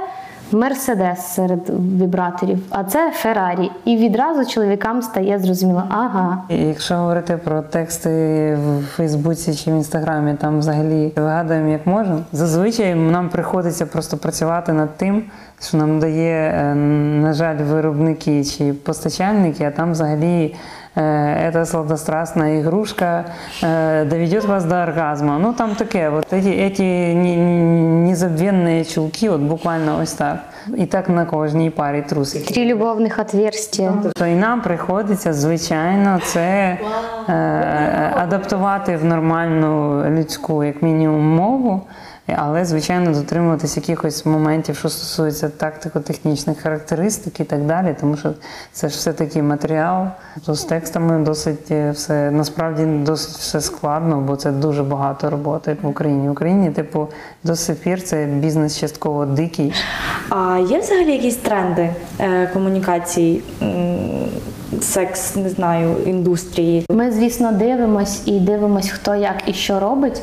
Мерседес 0.53 1.27
серед 1.27 1.71
вібраторів, 2.01 2.59
а 2.71 2.85
це 2.85 3.13
Феррарі. 3.15 3.71
І 3.85 3.97
відразу 3.97 4.51
чоловікам 4.51 5.03
стає 5.03 5.39
зрозуміло, 5.39 5.83
ага, 5.89 6.43
Якщо 6.49 6.95
говорити 6.95 7.37
про 7.45 7.63
тексти 7.63 8.11
в 8.55 8.83
Фейсбуці 8.83 9.55
чи 9.55 9.71
в 9.71 9.75
Інстаграмі, 9.75 10.35
там 10.35 10.59
взагалі 10.59 11.13
вигадуємо 11.17 11.69
як 11.69 11.87
можемо. 11.87 12.21
Зазвичай 12.33 12.95
нам 12.95 13.29
приходиться 13.29 13.87
просто 13.87 14.17
працювати 14.17 14.73
над 14.73 14.97
тим, 14.97 15.25
що 15.63 15.77
нам 15.77 16.01
дає, 16.01 16.55
е, 16.57 16.75
на 16.75 17.33
жаль, 17.33 17.57
виробники 17.57 18.45
чи 18.45 18.73
постачальники, 18.73 19.65
а 19.65 19.71
там 19.71 19.93
взагалі. 19.93 20.55
э, 20.96 21.50
эта 21.50 21.66
сладострастная 21.66 22.62
игрушка 22.62 23.26
э, 23.64 24.06
доведет 24.06 24.46
вас 24.46 24.64
до 24.66 24.84
оргазма. 24.84 25.38
Ну 25.40 25.54
там 25.54 25.76
таке, 25.76 26.10
вот 26.10 26.34
эти, 26.34 26.50
эти 26.50 26.82
не- 27.14 27.36
не- 27.36 28.12
незабвенные 28.12 28.86
чулки, 28.94 29.30
от 29.30 29.42
буквально 29.42 30.00
ось 30.02 30.14
так. 30.14 30.38
І 30.78 30.86
так 30.86 31.10
на 31.10 31.26
кожній 31.26 31.70
парі 31.70 32.02
трусиків. 32.02 32.56
три 32.56 32.66
любовних 32.66 33.20
отверстия. 33.20 33.94
Тобто 34.04 34.26
і 34.26 34.36
нам 34.36 34.62
приходиться, 34.62 35.34
звичайно, 35.34 36.20
це 36.24 36.78
е, 37.30 38.12
адаптувати 38.16 38.98
в 38.98 39.06
нормальну 39.06 40.04
людську, 40.10 40.64
як 40.64 40.82
мінімум, 40.82 41.36
мову, 41.36 41.82
але, 42.37 42.65
звичайно, 42.65 43.13
дотримуватись 43.13 43.77
якихось 43.77 44.27
моментів, 44.27 44.77
що 44.77 44.89
стосується 44.89 45.49
тактико-технічних 45.49 46.59
характеристик 46.59 47.41
і 47.41 47.45
так 47.45 47.67
далі, 47.67 47.97
тому 48.01 48.17
що 48.17 48.33
це 48.73 48.89
ж 48.89 48.95
все-таки 48.97 49.43
матеріал. 49.43 50.07
То 50.47 50.55
з 50.55 50.65
текстами 50.65 51.25
досить 51.25 51.71
е, 51.71 51.91
все 51.91 52.31
насправді 52.31 52.85
досить 52.85 53.37
все 53.37 53.61
складно, 53.61 54.21
бо 54.21 54.37
це 54.37 54.51
дуже 54.51 54.83
багато 54.83 55.31
роботи 55.31 55.77
в 55.83 55.87
Україні. 55.87 56.29
В 56.29 56.33
Україні, 56.33 56.71
типу, 56.71 57.09
до 57.45 57.57
сих 57.57 57.77
пір 57.77 58.03
це 58.03 58.25
бізнес 58.25 58.79
частково 58.79 59.27
дикий. 59.27 59.73
А 60.29 60.59
є 60.71 60.79
взагалі 60.79 61.13
якісь 61.13 61.37
тренди 61.37 61.91
е, 62.21 62.51
комунікацій? 62.53 63.43
Секс, 64.81 65.37
не 65.37 65.49
знаю, 65.49 65.97
індустрії. 66.07 66.87
Ми, 66.91 67.13
звісно, 67.13 67.53
дивимось 67.53 68.23
і 68.27 68.41
дивимось, 68.41 68.91
хто 68.91 69.15
як 69.15 69.35
і 69.47 69.53
що 69.53 69.81
робить, 69.81 70.23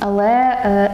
але, 0.00 0.30
е, 0.64 0.90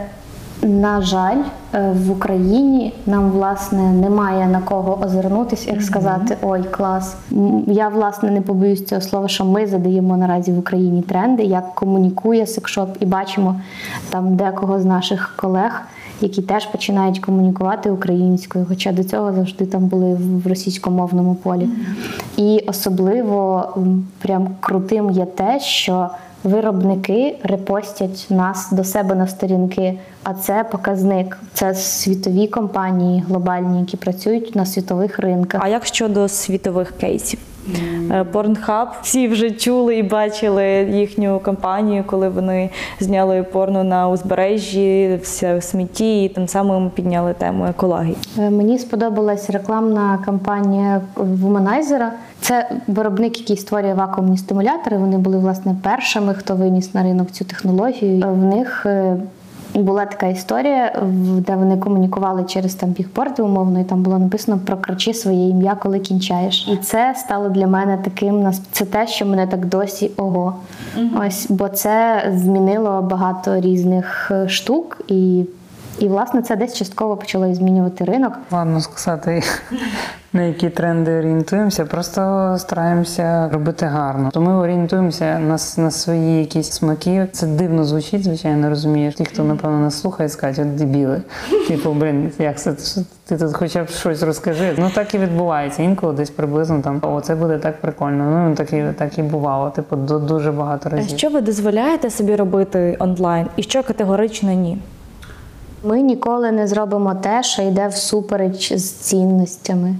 на 0.63 1.01
жаль, 1.01 1.39
е, 1.75 1.93
в 1.93 2.11
Україні 2.11 2.93
нам 3.07 3.31
власне 3.31 3.93
немає 3.93 4.47
на 4.47 4.61
кого 4.61 5.01
озирнутися, 5.05 5.71
як 5.71 5.83
сказати, 5.83 6.37
ой, 6.43 6.63
клас. 6.63 7.17
Я 7.67 7.89
власне 7.89 8.31
не 8.31 8.41
побоюсь 8.41 8.85
цього 8.85 9.01
слова, 9.01 9.29
що 9.29 9.45
ми 9.45 9.67
задаємо 9.67 10.17
наразі 10.17 10.53
в 10.53 10.59
Україні 10.59 11.03
тренди, 11.03 11.43
як 11.43 11.75
комунікує 11.75 12.47
секшоп, 12.47 12.89
і 13.01 13.07
бачимо 13.07 13.61
там 14.11 14.37
декого 14.37 14.81
з 14.81 14.85
наших 14.85 15.35
колег. 15.37 15.83
Які 16.21 16.43
теж 16.43 16.67
починають 16.67 17.19
комунікувати 17.19 17.91
українською, 17.91 18.67
хоча 18.69 18.93
до 18.93 19.05
цього 19.05 19.33
завжди 19.33 19.67
там 19.67 19.87
були 19.87 20.15
в 20.15 20.47
російськомовному 20.47 21.35
полі. 21.35 21.69
І 22.37 22.65
особливо 22.67 23.69
прям 24.19 24.49
крутим 24.61 25.11
є 25.11 25.25
те, 25.25 25.61
що 25.61 26.11
виробники 26.45 27.39
репостять 27.43 28.27
нас 28.31 28.69
до 28.73 28.85
себе 28.85 29.15
на 29.15 29.27
сторінки, 29.27 29.99
а 30.23 30.35
це 30.35 30.65
показник. 30.71 31.39
Це 31.53 31.75
світові 31.75 32.47
компанії 32.49 33.25
глобальні, 33.29 33.81
які 33.81 33.97
працюють 33.97 34.57
на 34.57 34.67
світових 34.67 35.19
ринках. 35.19 35.61
А 35.65 35.69
як 35.69 35.87
щодо 35.87 36.29
світових 36.29 36.93
кейсів? 36.93 37.39
Е, 38.11 38.25
Pornhub, 38.33 38.87
всі 39.03 39.29
вже 39.29 39.51
чули 39.51 39.97
і 39.97 40.03
бачили 40.03 40.65
їхню 40.93 41.41
кампанію, 41.41 42.05
коли 42.07 42.29
вони 42.29 42.71
зняли 43.01 43.43
порно 43.43 43.85
на 43.85 44.09
узбережжі, 44.09 45.21
в 45.43 45.63
смітті, 45.63 46.25
і 46.25 46.29
тим 46.29 46.49
самим 46.49 46.91
підняли 46.91 47.35
тему 47.35 47.67
екології. 47.67 48.17
Е, 48.39 48.51
Мені 48.51 48.79
сподобалась 48.79 49.51
рекламна 49.51 50.19
кампанія 50.25 51.01
Womanizer. 51.17 52.09
Це 52.41 52.71
виробник, 52.87 53.39
який 53.41 53.57
створює 53.57 53.95
вакуумні 53.95 54.39
стимулятори. 54.39 54.99
Вони 54.99 55.19
були 55.19 55.39
власне 55.39 55.77
першими, 55.83 56.35
хто 56.35 56.55
виніс 56.57 56.95
на 56.95 57.03
ринок 57.03 57.31
цю 57.31 57.45
технологію. 57.45 58.21
Е, 58.27 58.27
В 58.27 58.45
них 58.45 58.87
е, 58.87 59.17
була 59.75 60.07
така 60.07 60.27
історія, 60.27 61.03
де 61.47 61.57
вони 61.57 61.77
комунікували 61.77 62.45
через 62.45 62.75
там 62.75 62.91
бігборди 62.91 63.43
умовно, 63.43 63.81
і 63.81 63.85
там 63.85 64.03
було 64.03 64.19
написано 64.19 64.61
прокричи 64.67 65.15
своє 65.15 65.49
ім'я, 65.49 65.75
коли 65.75 65.99
кінчаєш. 65.99 66.69
І 66.69 66.77
це 66.77 67.15
стало 67.17 67.49
для 67.49 67.67
мене 67.67 67.99
таким 68.05 68.43
нас- 68.43 68.63
це 68.73 68.85
те, 68.85 69.07
що 69.07 69.27
мене 69.27 69.47
так 69.47 69.67
досі 69.67 70.11
ого. 70.17 70.55
Ось, 71.27 71.47
бо 71.51 71.69
це 71.69 72.25
змінило 72.37 73.03
багато 73.03 73.61
різних 73.61 74.31
е, 74.31 74.49
штук 74.49 75.01
і. 75.09 75.45
І 75.99 76.09
власне 76.09 76.43
це 76.43 76.57
десь 76.57 76.75
частково 76.75 77.17
почало 77.17 77.47
і 77.47 77.55
змінювати 77.55 78.05
ринок. 78.05 78.33
Ладно 78.51 78.81
сказати, 78.81 79.43
на 80.33 80.43
які 80.43 80.71
тренди 80.71 81.19
орієнтуємося, 81.19 81.85
просто 81.85 82.55
стараємося 82.59 83.49
робити 83.53 83.87
гарно. 83.87 84.31
То 84.33 84.41
ми 84.41 84.55
орієнтуємося 84.55 85.39
на, 85.39 85.83
на 85.85 85.91
свої 85.91 86.39
якісь 86.41 86.71
смаки. 86.71 87.27
Це 87.33 87.47
дивно 87.47 87.85
звучить, 87.85 88.25
звичайно, 88.25 88.69
розумієш. 88.69 89.15
Ті, 89.15 89.25
хто 89.25 89.45
напевно 89.45 89.79
нас 89.79 90.01
слухає, 90.01 90.29
скажуть, 90.29 90.59
от 90.67 90.75
дебіли. 90.75 91.23
Типу, 91.69 91.93
блін, 91.93 92.31
як 92.39 92.59
це 92.61 92.75
ти 93.27 93.37
тут 93.37 93.53
хоча 93.57 93.85
б 93.85 93.89
щось 93.89 94.23
розкажи. 94.23 94.75
Ну 94.79 94.91
так 94.95 95.15
і 95.15 95.19
відбувається. 95.19 95.83
Інколи 95.83 96.13
десь 96.13 96.31
приблизно 96.31 96.81
там 96.81 97.01
о, 97.03 97.21
це 97.21 97.35
буде 97.35 97.59
так 97.59 97.81
прикольно. 97.81 98.49
Ну 98.49 98.55
так 98.55 98.73
і 98.73 98.85
так 98.99 99.19
і 99.19 99.23
бувало. 99.23 99.71
Типу, 99.71 99.97
ду- 99.97 100.27
дуже 100.27 100.53
багато 100.53 100.91
А 100.99 101.03
що 101.03 101.29
ви 101.31 101.41
дозволяєте 101.41 102.11
собі 102.11 102.37
робити 102.37 102.97
онлайн, 102.99 103.47
і 103.57 103.63
що 103.63 103.83
категорично 103.83 104.53
ні? 104.53 104.79
Ми 105.85 106.03
ніколи 106.03 106.53
не 106.53 106.67
зробимо 106.67 107.15
те, 107.15 107.43
що 107.43 107.63
йде 107.63 107.89
всупереч 107.89 108.73
з 108.73 108.91
цінностями. 108.91 109.95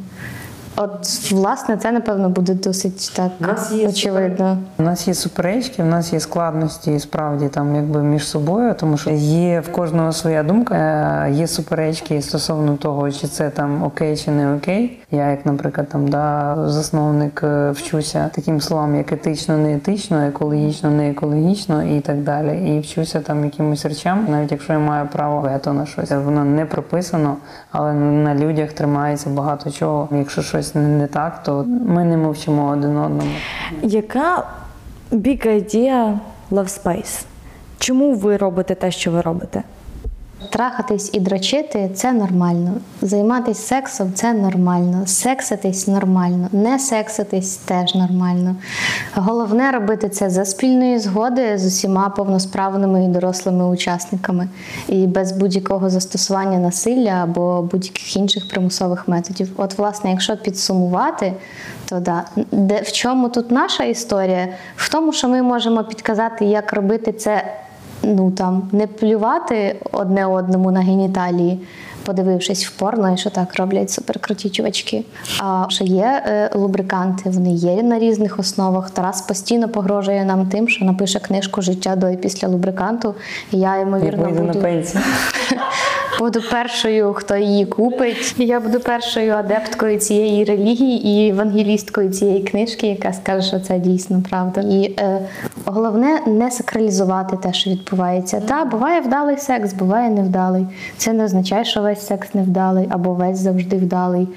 От, 0.77 1.33
власне, 1.33 1.77
це 1.77 1.93
напевно 1.93 2.29
буде 2.29 2.55
досить 2.55 3.13
так 3.17 3.33
очевидно. 3.89 4.59
У 4.79 4.83
нас 4.83 5.09
є 5.09 5.15
суперечки, 5.15 5.83
у 5.83 5.87
нас 5.87 6.13
є 6.13 6.21
складності 6.21 6.99
справді 6.99 7.49
там 7.49 7.77
якби 7.77 8.03
між 8.03 8.29
собою, 8.29 8.75
тому 8.75 8.97
що 8.97 9.11
є 9.11 9.61
в 9.61 9.73
кожного 9.73 10.13
своя 10.13 10.43
думка. 10.43 10.75
Е, 10.75 11.33
Є 11.33 11.47
суперечки 11.47 12.23
стосовно 12.23 12.77
того, 12.77 13.11
чи 13.11 13.27
це 13.27 13.51
там 13.51 13.83
окей 13.83 14.17
чи 14.17 14.31
не 14.31 14.55
окей. 14.55 14.99
Я, 15.11 15.31
як, 15.31 15.47
наприклад, 15.47 15.89
там 15.89 16.09
да, 16.09 16.57
засновник 16.67 17.41
е, 17.45 17.71
вчуся 17.71 18.31
таким 18.35 18.61
словам, 18.61 18.97
як 18.97 19.13
етично, 19.13 19.57
не 19.57 19.75
етично, 19.75 20.23
екологічно, 20.23 20.91
не 20.91 21.11
екологічно 21.11 21.83
і 21.83 22.01
так 22.01 22.23
далі. 22.23 22.77
І 22.77 22.81
вчуся 22.81 23.21
там 23.21 23.45
якимось 23.45 23.85
речам, 23.85 24.27
навіть 24.29 24.53
якщо 24.53 24.73
я 24.73 24.79
маю 24.79 25.09
право 25.13 25.41
вето 25.41 25.73
на 25.73 25.87
щось, 25.87 26.11
воно 26.11 26.45
не 26.45 26.67
прописано, 26.67 27.37
але 27.71 27.93
на 27.95 28.35
людях 28.35 28.73
тримається 28.73 29.31
багато 29.31 29.71
чого. 29.71 30.09
Якщо 30.13 30.43
щось 30.43 30.62
не- 30.75 30.89
не 30.89 31.07
так, 31.07 31.43
то 31.43 31.65
ми 31.87 32.05
не 32.05 32.17
мовчимо 32.17 32.67
один 32.69 32.97
одному. 32.97 33.31
Яка 33.83 34.47
big 35.13 35.47
idea 35.47 36.19
Love 36.51 36.83
Space? 36.85 37.25
Чому 37.79 38.15
ви 38.15 38.37
робите 38.37 38.75
те, 38.75 38.91
що 38.91 39.11
ви 39.11 39.21
робите? 39.21 39.63
Трахатись 40.51 41.11
і 41.13 41.21
дрочити 41.21 41.91
це 41.95 42.13
нормально. 42.13 42.73
Займатися 43.03 43.63
сексом 43.63 44.13
це 44.15 44.33
нормально. 44.33 45.03
Секситись 45.07 45.89
нормально. 45.89 46.49
Не 46.53 46.79
секситись 46.79 47.57
теж 47.57 47.95
нормально. 47.95 48.57
Головне 49.15 49.71
робити 49.71 50.09
це 50.09 50.31
за 50.31 50.45
спільної 50.45 50.99
згоди 50.99 51.59
з 51.59 51.67
усіма 51.67 52.09
повносправними 52.09 53.05
і 53.05 53.09
дорослими 53.09 53.67
учасниками, 53.67 54.49
і 54.89 55.07
без 55.07 55.33
будь-якого 55.33 55.91
застосування 55.91 56.59
насилля 56.59 57.11
або 57.11 57.63
будь-яких 57.63 58.17
інших 58.17 58.49
примусових 58.49 59.09
методів. 59.09 59.49
От, 59.57 59.79
власне, 59.79 60.11
якщо 60.11 60.37
підсумувати, 60.37 61.33
то 61.89 62.01
да, 62.01 62.25
де 62.53 62.81
в 62.81 62.93
чому 62.93 63.29
тут 63.29 63.51
наша 63.51 63.85
історія? 63.85 64.49
В 64.77 64.89
тому, 64.93 65.13
що 65.13 65.29
ми 65.29 65.43
можемо 65.43 65.85
підказати, 65.85 66.45
як 66.45 66.73
робити 66.73 67.13
це 67.13 67.45
ну 68.03 68.31
там 68.31 68.69
не 68.73 68.87
плювати 68.87 69.77
одне 69.93 70.27
одному 70.27 70.71
на 70.71 70.81
геніталії, 70.81 71.61
подивившись 72.07 72.67
в 72.67 72.71
порно, 72.71 73.15
і 73.15 73.17
що 73.17 73.31
так 73.31 73.57
роблять 73.57 73.91
суперкруті 73.91 74.51
чувачки. 74.51 75.05
А 75.41 75.67
що 75.69 75.85
є 75.85 76.23
е, 76.27 76.51
лубриканти, 76.55 77.31
вони 77.31 77.53
є 77.53 77.83
на 77.83 77.99
різних 77.99 78.39
основах. 78.39 78.91
Тарас 78.91 79.23
постійно 79.23 79.69
погрожує 79.69 80.25
нам 80.25 80.47
тим, 80.47 80.69
що 80.69 80.85
напише 80.85 81.21
книжку 81.21 81.63
життя 81.63 81.97
до 81.97 82.09
і 82.09 82.17
після 82.17 82.49
лубриканту. 82.49 83.15
І 83.51 83.59
я 83.59 83.77
ймовірно 83.77 84.29
буду... 84.29 84.43
на 84.43 84.55
пенсію. 84.55 85.03
буду 86.19 86.43
першою, 86.51 87.13
хто 87.13 87.37
її 87.37 87.67
купить. 87.67 88.35
Я 88.39 88.61
буду 88.61 88.81
першою 88.81 89.33
адепткою 89.33 89.99
цієї 89.99 90.45
релігії 90.45 91.09
і 91.09 91.31
евангелісткою 91.31 92.11
цієї 92.11 92.43
книжки, 92.43 92.87
яка 92.87 93.13
скаже, 93.13 93.49
що 93.49 93.61
це 93.61 93.79
дійсно 93.79 94.23
правда. 94.31 94.61
І 94.61 94.95
е, 94.99 95.19
головне 95.65 96.21
не 96.27 96.51
сакралізувати 96.51 97.37
те, 97.37 97.53
що 97.53 97.71
відбувається. 97.71 98.41
Та 98.41 98.65
буває 98.65 99.01
вдалий 99.01 99.37
секс, 99.37 99.73
буває 99.73 100.11
невдалий. 100.11 100.67
Це 100.97 101.13
не 101.13 101.25
означає, 101.25 101.65
що 101.65 101.83
весь 101.83 102.07
секс 102.07 102.35
невдалий 102.35 102.89
або 102.91 103.15
весь 103.15 103.39
завжди 103.39 103.77
вдалий. 103.77 104.29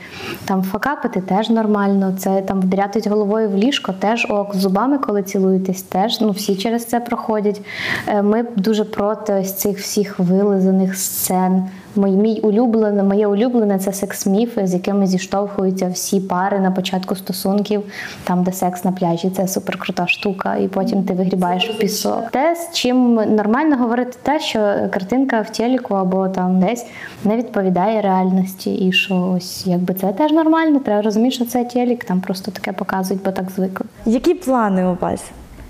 Там 0.45 0.63
факапити 0.63 1.21
теж 1.21 1.49
нормально. 1.49 2.13
Це 2.19 2.41
там 2.41 2.61
вдрятись 2.61 3.07
головою 3.07 3.49
в 3.49 3.55
ліжко, 3.55 3.93
теж 3.99 4.27
ок. 4.29 4.55
Зубами, 4.55 4.97
коли 4.97 5.23
цілуєтесь, 5.23 5.81
теж 5.81 6.21
ну 6.21 6.31
всі 6.31 6.55
через 6.55 6.85
це 6.85 6.99
проходять. 6.99 7.61
Е, 8.07 8.21
Ми 8.21 8.45
дуже 8.55 8.83
проти 8.83 9.33
ось 9.33 9.53
цих 9.53 9.79
всіх 9.79 10.19
вилизаних 10.19 10.95
сцен. 10.95 11.65
Мій, 11.95 12.11
мій 12.11 12.39
улюблене, 12.39 13.03
моє 13.03 13.27
улюблене 13.27 13.79
це 13.79 13.93
секс-міфи, 13.93 14.67
з 14.67 14.73
якими 14.73 15.07
зіштовхуються 15.07 15.87
всі 15.87 16.19
пари 16.19 16.59
на 16.59 16.71
початку 16.71 17.15
стосунків, 17.15 17.83
там, 18.23 18.43
де 18.43 18.51
секс 18.51 18.83
на 18.83 18.91
пляжі, 18.91 19.29
це 19.29 19.47
суперкрута 19.47 20.07
штука, 20.07 20.55
і 20.55 20.67
потім 20.67 21.03
ти 21.03 21.13
вигрібаєш 21.13 21.69
в 21.69 21.77
пісок. 21.77 22.31
Те, 22.31 22.55
з 22.55 22.73
чим 22.73 23.13
нормально 23.13 23.77
говорити, 23.77 24.17
те, 24.23 24.39
що 24.39 24.59
картинка 24.91 25.41
в 25.41 25.49
телеку 25.49 25.93
або 25.93 26.27
там 26.27 26.59
десь 26.59 26.85
не 27.23 27.37
відповідає 27.37 28.01
реальності, 28.01 28.75
і 28.75 28.91
що 28.91 29.33
ось 29.37 29.67
якби 29.67 29.93
це 29.93 30.13
теж 30.13 30.31
нормально. 30.31 30.79
Треба 30.79 31.01
розуміти, 31.01 31.35
що 31.35 31.45
це 31.45 31.63
телек, 31.63 32.03
там 32.03 32.21
просто 32.21 32.51
таке 32.51 32.71
показують, 32.71 33.23
бо 33.23 33.31
так 33.31 33.51
звикли. 33.51 33.85
Які 34.05 34.33
плани 34.33 34.85
у 34.85 34.97
вас? 35.01 35.23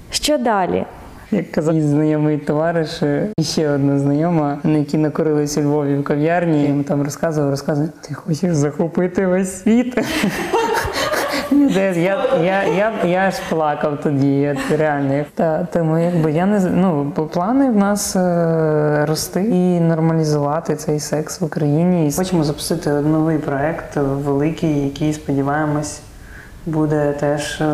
Що 0.10 0.38
далі? 0.38 0.86
Як 1.32 1.52
казав 1.52 1.76
мій 1.76 1.82
знайомий 1.82 2.38
товариш, 2.38 3.04
е, 3.04 3.28
і 3.38 3.44
ще 3.44 3.70
одна 3.70 4.00
знайома, 4.00 4.58
на 4.64 4.78
які 4.78 4.98
накорились 4.98 5.58
у 5.58 5.62
Львові 5.62 5.98
в 5.98 6.04
кав'ярні, 6.04 6.62
я 6.62 6.70
йому 6.70 6.84
там 6.84 7.02
розказував, 7.02 7.50
розказував, 7.50 7.90
ти 8.02 8.14
хочеш 8.14 8.56
захопити 8.56 9.28
весь 9.28 9.62
світ. 9.62 9.98
Я, 11.52 11.92
я, 11.92 12.64
я, 12.64 12.94
я, 13.06 13.32
ж 13.32 13.38
плакав 13.50 14.02
тоді, 14.04 14.40
я 14.40 14.58
реально. 14.78 15.26
Та, 15.36 15.68
тому 15.74 15.98
якби 15.98 16.32
я 16.32 16.46
не 16.46 16.60
ну, 16.60 17.12
плани 17.34 17.70
в 17.70 17.76
нас 17.76 18.16
е, 18.16 19.06
рости 19.06 19.42
і 19.42 19.80
нормалізувати 19.80 20.76
цей 20.76 21.00
секс 21.00 21.42
в 21.42 21.44
Україні. 21.44 22.08
І 22.08 22.12
хочемо 22.12 22.44
запустити 22.44 22.90
новий 22.90 23.38
проект, 23.38 23.96
великий, 23.96 24.84
який 24.84 25.14
сподіваємось 25.14 26.00
буде 26.66 27.14
теж 27.20 27.62
е, 27.62 27.66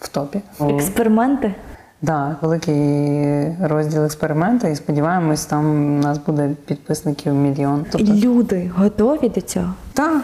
в 0.00 0.08
топі. 0.08 0.40
Експерименти? 0.60 1.54
Да, 2.04 2.36
великий 2.42 3.48
розділ 3.60 4.04
експерименту, 4.04 4.66
і 4.66 4.76
сподіваємось, 4.76 5.44
там 5.44 5.96
у 5.96 6.02
нас 6.02 6.18
буде 6.18 6.50
підписників 6.66 7.34
мільйон. 7.34 7.84
Тобто, 7.90 8.12
Люди 8.12 8.70
готові 8.76 9.28
до 9.28 9.40
цього? 9.40 9.74
так, 9.92 10.22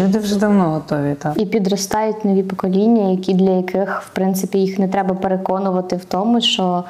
люди 0.00 0.18
вже 0.18 0.38
давно 0.38 0.70
готові. 0.70 1.14
Так. 1.14 1.40
І 1.40 1.46
підростають 1.46 2.24
нові 2.24 2.42
покоління, 2.42 3.10
які 3.10 3.34
для 3.34 3.50
яких 3.50 4.02
в 4.02 4.08
принципі 4.08 4.58
їх 4.58 4.78
не 4.78 4.88
треба 4.88 5.14
переконувати 5.14 5.96
в 5.96 6.04
тому, 6.04 6.40
що 6.40 6.84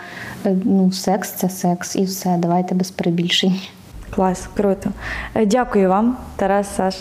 е, 0.46 0.56
ну 0.64 0.92
секс 0.92 1.30
це 1.30 1.48
секс, 1.48 1.96
і 1.96 2.04
все. 2.04 2.36
Давайте 2.38 2.74
без 2.74 2.90
перебільшень. 2.90 3.60
Клас, 4.14 4.48
круто. 4.56 4.90
Е, 5.34 5.46
Дякую 5.46 5.88
вам, 5.88 6.16
Тарас, 6.36 6.76
Саш. 6.76 6.96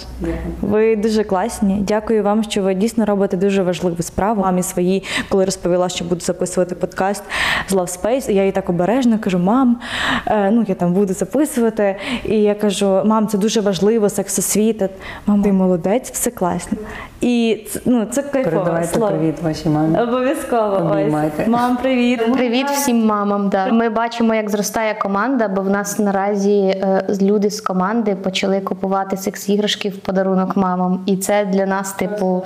Ви 0.61 0.95
дуже 0.95 1.23
класні. 1.23 1.83
Дякую 1.87 2.23
вам, 2.23 2.43
що 2.43 2.61
ви 2.61 2.73
дійсно 2.73 3.05
робите 3.05 3.37
дуже 3.37 3.63
важливу 3.63 4.03
справу. 4.03 4.41
Мамі 4.41 4.63
своїй, 4.63 5.03
коли 5.29 5.45
розповіла, 5.45 5.89
що 5.89 6.05
буду 6.05 6.21
записувати 6.21 6.75
подкаст 6.75 7.23
з 7.69 7.73
Love 7.73 8.01
Space, 8.01 8.31
я 8.31 8.45
їй 8.45 8.51
так 8.51 8.69
обережно 8.69 9.19
кажу: 9.19 9.39
мам, 9.39 9.79
е, 10.27 10.51
ну 10.51 10.65
я 10.67 10.75
там 10.75 10.93
буду 10.93 11.13
записувати. 11.13 11.95
І 12.25 12.35
я 12.35 12.55
кажу: 12.55 13.01
мам, 13.05 13.27
це 13.27 13.37
дуже 13.37 13.61
важливо, 13.61 14.09
сексосвіта. 14.09 14.89
Мам, 15.25 15.41
ти 15.41 15.51
молодець, 15.51 16.11
все 16.11 16.31
класно. 16.31 16.77
І 17.21 17.65
це, 17.69 17.79
ну, 17.85 18.05
це 18.05 18.21
кайфово. 18.21 18.55
Передавайте 18.55 18.93
слово. 18.93 19.11
привіт 19.11 19.35
вашій 19.41 19.69
мамі. 19.69 19.99
Обов'язково. 19.99 20.75
Обіймайте. 20.75 21.43
Ось. 21.43 21.47
Мам, 21.47 21.77
привіт. 21.77 22.33
Привіт 22.33 22.67
всім 22.69 23.05
мамам. 23.05 23.49
Да. 23.49 23.71
Ми 23.71 23.89
бачимо, 23.89 24.35
як 24.35 24.49
зростає 24.49 24.93
команда, 24.93 25.47
бо 25.47 25.61
в 25.61 25.69
нас 25.69 25.99
наразі 25.99 26.59
е, 26.59 27.00
люди 27.21 27.49
з 27.49 27.61
команди 27.61 28.15
почали 28.15 28.61
купувати 28.61 29.17
секс-іграшки 29.17 29.89
в 29.89 29.97
подарунок 29.97 30.57
мамам. 30.57 31.03
І 31.05 31.17
це 31.17 31.45
для 31.45 31.65
нас, 31.65 31.93
типу. 31.93 32.43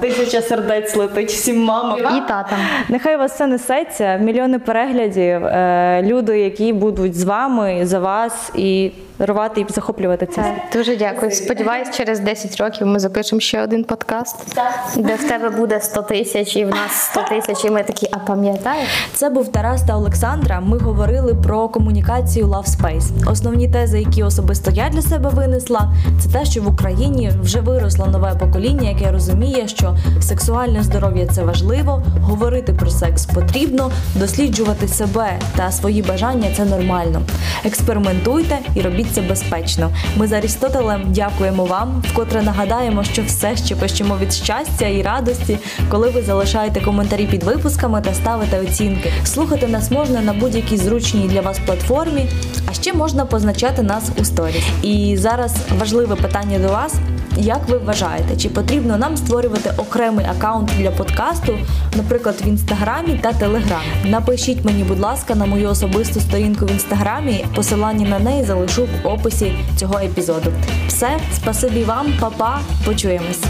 Тисяча 0.00 0.42
сердець 0.42 0.96
летить 0.96 1.30
всім 1.30 1.64
мамам. 1.64 1.98
і 1.98 2.28
татам. 2.28 2.58
Нехай 2.88 3.16
у 3.16 3.18
вас 3.18 3.32
все 3.32 3.46
несеться, 3.46 4.16
мільйони 4.16 4.58
переглядів, 4.58 5.46
е, 5.46 6.02
люди, 6.02 6.38
які 6.38 6.72
будуть 6.72 7.14
з 7.14 7.24
вами, 7.24 7.80
за 7.82 7.98
вас 7.98 8.52
і 8.54 8.92
рвати 9.18 9.60
і 9.60 9.66
захоплювати 9.68 10.26
це. 10.26 10.54
Дуже 10.72 10.96
дякую. 10.96 11.30
Сподіваюсь, 11.32 11.88
через 11.96 12.20
10 12.20 12.56
років 12.56 12.86
ми 12.86 12.98
запишемо 12.98 13.40
ще 13.40 13.62
один 13.62 13.84
подкаст, 13.84 14.56
де 14.96 15.14
в 15.14 15.28
тебе 15.28 15.50
буде 15.50 15.80
100 15.80 16.02
тисяч, 16.02 16.56
і 16.56 16.64
в 16.64 16.68
нас 16.68 16.92
100 16.92 17.20
тисяч, 17.22 17.64
і 17.64 17.70
ми 17.70 17.82
такі, 17.82 18.08
а 18.12 18.18
пам'ятаєш? 18.18 18.88
Це 19.12 19.30
був 19.30 19.52
Тарас 19.52 19.82
та 19.82 19.96
Олександра. 19.96 20.60
Ми 20.60 20.78
говорили 20.78 21.34
про 21.34 21.68
комунікацію 21.68 22.46
Love 22.46 22.66
Space. 22.66 23.30
Основні 23.30 23.68
тези, 23.68 23.98
які 23.98 24.22
особисто 24.22 24.70
я 24.70 24.88
для 24.88 25.02
себе 25.02 25.30
винесла, 25.30 25.92
це 26.20 26.38
те, 26.38 26.44
що 26.44 26.62
в 26.62 26.68
Україні 26.68 27.32
вже 27.42 27.60
виросло 27.60 28.06
нове 28.06 28.34
покоління, 28.40 28.90
яке 28.90 29.12
розуміє, 29.12 29.68
що 29.68 29.96
сексуальне 30.20 30.82
здоров'я 30.82 31.26
це 31.26 31.44
важливо, 31.44 32.02
говорити 32.22 32.72
про 32.72 32.90
секс 32.90 33.26
потрібно, 33.26 33.90
досліджувати 34.14 34.88
себе 34.88 35.38
та 35.56 35.72
свої 35.72 36.02
бажання 36.02 36.48
це 36.56 36.64
нормально. 36.64 37.22
Експериментуйте 37.64 38.58
і 38.74 38.80
робіть 38.80 39.05
це 39.12 39.20
безпечно. 39.20 39.90
Ми 40.16 40.26
з 40.26 40.32
Арістотелем 40.32 41.02
дякуємо 41.06 41.64
вам. 41.64 42.02
Вкотре 42.12 42.42
нагадаємо, 42.42 43.04
що 43.04 43.22
все 43.22 43.56
ще 43.56 43.76
пищимо 43.76 44.16
від 44.20 44.32
щастя 44.32 44.86
і 44.86 45.02
радості, 45.02 45.58
коли 45.88 46.10
ви 46.10 46.22
залишаєте 46.22 46.80
коментарі 46.80 47.26
під 47.26 47.42
випусками 47.42 48.00
та 48.00 48.14
ставите 48.14 48.60
оцінки. 48.60 49.12
Слухати 49.24 49.66
нас 49.66 49.90
можна 49.90 50.20
на 50.20 50.32
будь-якій 50.32 50.76
зручній 50.76 51.28
для 51.28 51.40
вас 51.40 51.58
платформі, 51.66 52.26
а 52.70 52.72
ще 52.72 52.92
можна 52.92 53.26
позначати 53.26 53.82
нас 53.82 54.10
у 54.18 54.24
сторі. 54.24 54.62
І 54.82 55.16
зараз 55.18 55.54
важливе 55.78 56.16
питання 56.16 56.58
до 56.58 56.68
вас. 56.68 56.94
Як 57.38 57.68
ви 57.68 57.78
вважаєте, 57.78 58.36
чи 58.36 58.48
потрібно 58.48 58.96
нам 58.96 59.16
створювати 59.16 59.72
окремий 59.76 60.26
аккаунт 60.26 60.70
для 60.78 60.90
подкасту, 60.90 61.58
наприклад, 61.96 62.34
в 62.44 62.48
інстаграмі 62.48 63.20
та 63.22 63.32
телеграмі? 63.32 63.84
Напишіть 64.04 64.64
мені, 64.64 64.84
будь 64.84 65.00
ласка, 65.00 65.34
на 65.34 65.46
мою 65.46 65.68
особисту 65.68 66.20
сторінку 66.20 66.66
в 66.66 66.70
інстаграмі. 66.70 67.44
Посилання 67.54 68.08
на 68.08 68.18
неї 68.18 68.44
залишу 68.44 68.88
в 69.02 69.06
описі 69.08 69.52
цього 69.76 69.98
епізоду. 69.98 70.52
Все, 70.88 71.18
спасибі 71.34 71.84
вам, 71.84 72.06
па-па, 72.20 72.60
почуємось. 72.84 73.44